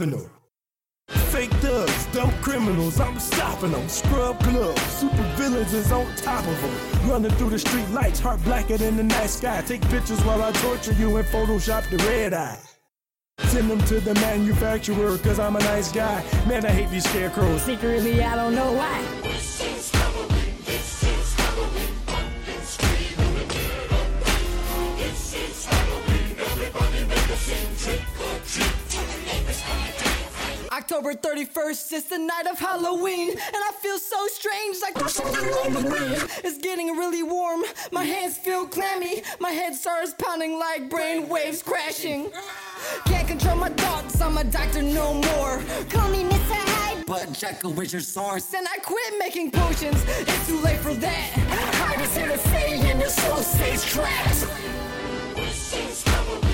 [0.00, 0.30] Dropping them.
[1.08, 3.88] Fake thugs, dope criminals, I'm stopping them.
[3.88, 7.08] Scrub gloves, super villains is on top of them.
[7.08, 9.62] Running through the street lights, heart blacker than the night sky.
[9.66, 12.58] Take pictures while I torture you and Photoshop the red eye.
[13.38, 16.22] Send them to the manufacturer, cause I'm a nice guy.
[16.46, 17.62] Man, I hate these scarecrows.
[17.62, 19.79] Secretly, I don't know why.
[30.80, 35.46] October 31st is the night of Halloween, and I feel so strange like there's something
[35.50, 36.38] wrong with me.
[36.42, 41.62] It's getting really warm, my hands feel clammy, my head starts pounding like brain waves
[41.62, 42.32] crashing.
[43.04, 45.62] Can't control my thoughts, I'm a doctor no more.
[45.90, 46.56] Call me Mr.
[46.56, 48.54] Hyde, but Jekyll is your source.
[48.54, 51.30] And I quit making potions, it's too late for that.
[51.74, 54.46] Hyde is here to stay, and your soul stays trapped.
[55.36, 56.49] This is Halloween,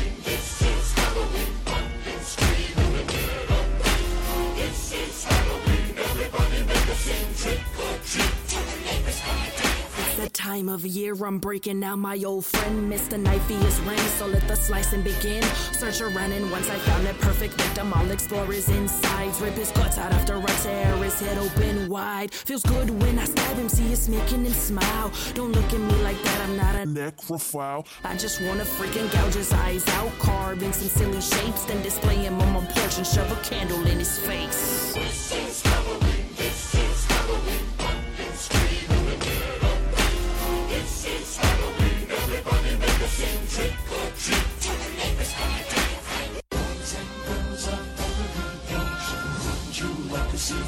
[10.36, 13.18] time of year I'm breaking out my old friend Mr.
[13.18, 15.42] Knifey's ring, so let the slicing begin.
[15.72, 19.40] Search around and once I found that perfect victim, I'll explore his insides.
[19.40, 22.34] Rip his guts out after I tear his head open wide.
[22.34, 25.10] Feels good when I stab him, see it's making him smile.
[25.32, 27.86] Don't look at me like that, I'm not a necrophile.
[28.04, 32.16] I just wanna freaking gouge his eyes out, carve in some silly shapes, then display
[32.16, 36.05] him on my porch and shove a candle in his face.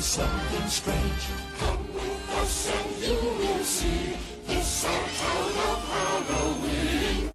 [0.09, 1.29] Something strange?
[1.59, 4.17] Come with us and you will see.
[4.47, 5.89] It's our town of
[6.25, 7.33] Halloween.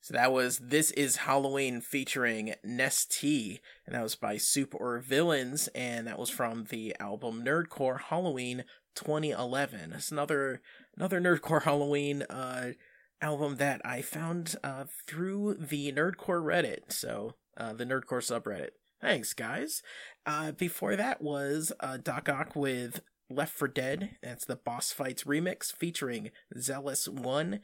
[0.00, 4.98] So that was This Is Halloween featuring Ness T, and that was by Soup or
[4.98, 8.64] Villains, and that was from the album Nerdcore Halloween
[8.96, 9.92] 2011.
[9.92, 10.60] It's another
[10.96, 12.72] another Nerdcore Halloween uh,
[13.22, 18.70] album that I found uh, through the Nerdcore Reddit, so uh, the Nerdcore subreddit.
[19.00, 19.82] Thanks, guys.
[20.26, 23.00] Uh, before that was uh, Doc Ock with
[23.30, 24.16] Left for Dead.
[24.22, 27.60] That's the Boss Fights remix featuring Zealous One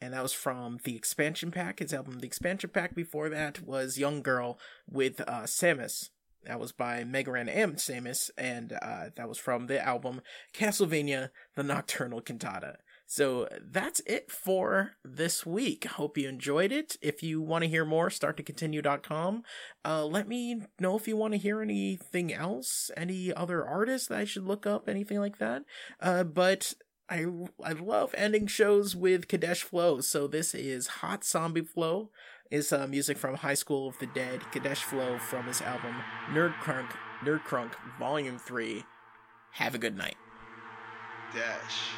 [0.00, 1.80] and that was from the expansion pack.
[1.80, 4.58] His album, the expansion pack before that was Young Girl
[4.88, 6.10] with uh, Samus.
[6.44, 10.22] That was by Mega Ran and Samus, and uh, that was from the album
[10.54, 12.76] Castlevania: The Nocturnal Cantata.
[13.10, 15.86] So that's it for this week.
[15.86, 16.98] Hope you enjoyed it.
[17.00, 19.44] If you want to hear more, starttocontinue.com.
[19.82, 24.18] Uh, let me know if you want to hear anything else, any other artists that
[24.18, 25.62] I should look up, anything like that.
[26.02, 26.74] Uh, but
[27.08, 27.24] I
[27.64, 30.02] I love ending shows with Kadesh Flow.
[30.02, 32.10] So this is Hot Zombie Flow.
[32.50, 34.42] Is uh, music from High School of the Dead.
[34.52, 35.94] Kadesh Flow from his album
[36.30, 36.90] Nerd Crunk
[37.24, 38.84] Nerd Crunk Volume Three.
[39.52, 40.16] Have a good night.
[41.34, 41.88] Dash.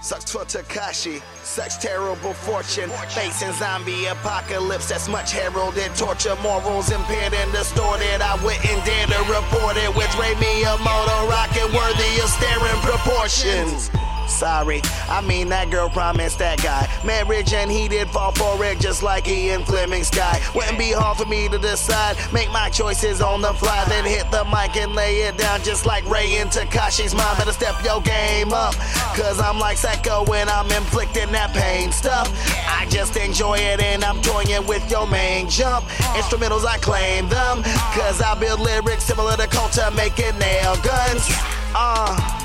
[0.00, 2.90] Sucks for Takashi, such terrible fortune.
[3.08, 5.94] Facing zombie apocalypse that's much heralded.
[5.96, 8.20] Torture, morals impaired and distorted.
[8.20, 9.88] I wouldn't dare to report it.
[9.96, 13.90] With Rei Miyamoto rocket worthy of staring proportions.
[14.26, 18.80] Sorry, I mean that girl promised that guy marriage and he did fall for it
[18.80, 20.40] just like Ian Fleming Sky.
[20.54, 24.30] Wouldn't be hard for me to decide, make my choices on the fly, then hit
[24.30, 27.36] the mic and lay it down just like Rei and Takashi's mom.
[27.36, 28.74] Better step your game up,
[29.14, 32.28] cause I'm like Saeko when I'm inflicting that pain stuff.
[32.66, 35.84] I just enjoy it and I'm toying with your main jump.
[36.16, 41.28] Instrumentals, I claim them, cause I build lyrics similar to Culture making nail guns.
[41.74, 42.43] Uh.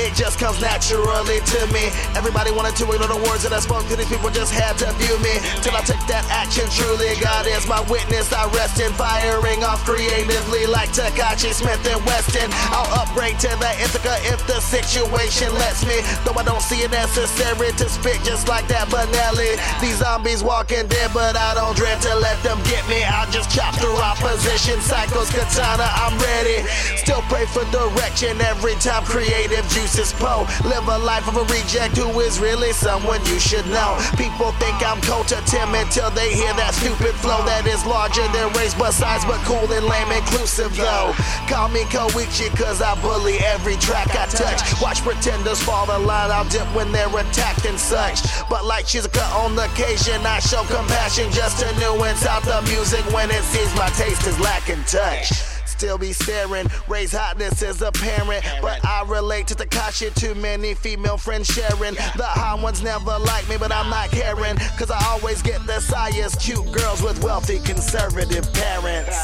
[0.00, 1.92] It just comes naturally to me.
[2.16, 4.88] Everybody wanted to ignore the words that I spoke to these people, just had to
[4.96, 5.36] view me.
[5.60, 7.12] Till I took that action, truly.
[7.20, 8.32] God is my witness.
[8.32, 12.48] I rest in firing off creatively like Takashi Smith and Wesson.
[12.72, 16.00] I'll upgrade to the Ithaca if the situation lets me.
[16.24, 19.60] Though I don't see it necessary to spit just like that Benelli.
[19.84, 23.04] These zombies walking dead, but I don't dread to let them get me.
[23.04, 24.80] I'll just chop through opposition.
[24.80, 26.64] Saeko's, katana, I'm ready.
[26.96, 30.46] Still pray for direction every time creative juices pour.
[30.68, 33.98] Live a life of a reject who is really someone you should know.
[34.16, 38.26] People think I'm cold to timid till they hear that stupid flow that is larger
[38.32, 41.12] than race, but size, but cool and lame inclusive though.
[41.48, 44.60] Call me Koichi cause I bully every track I touch.
[44.80, 48.22] Watch pretenders fall in line, I'll dip when they're attacked and such.
[48.48, 53.30] But like Shizuka on occasion, I show compassion just to nuance out the music when
[53.30, 56.66] it seems my taste is lacking touch still be staring.
[56.88, 60.14] Rei's hotness is apparent, but I relate to the Takashi.
[60.14, 61.94] Too many female friends sharing.
[61.94, 64.56] The hot ones never like me, but I'm not caring.
[64.78, 66.34] Cause I always get the sires.
[66.36, 69.16] Cute girls with wealthy conservative parents.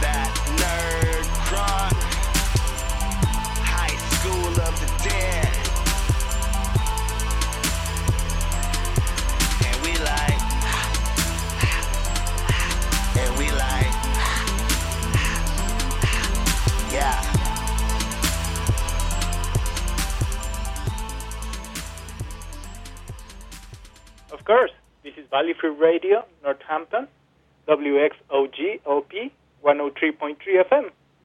[0.00, 2.03] That nerd.
[16.94, 17.20] Yeah.
[24.32, 24.70] Of course,
[25.02, 27.08] this is Valley Free Radio, Northampton,
[27.66, 29.32] WXOJ-LP
[29.64, 30.36] 103.3
[30.70, 30.90] FM.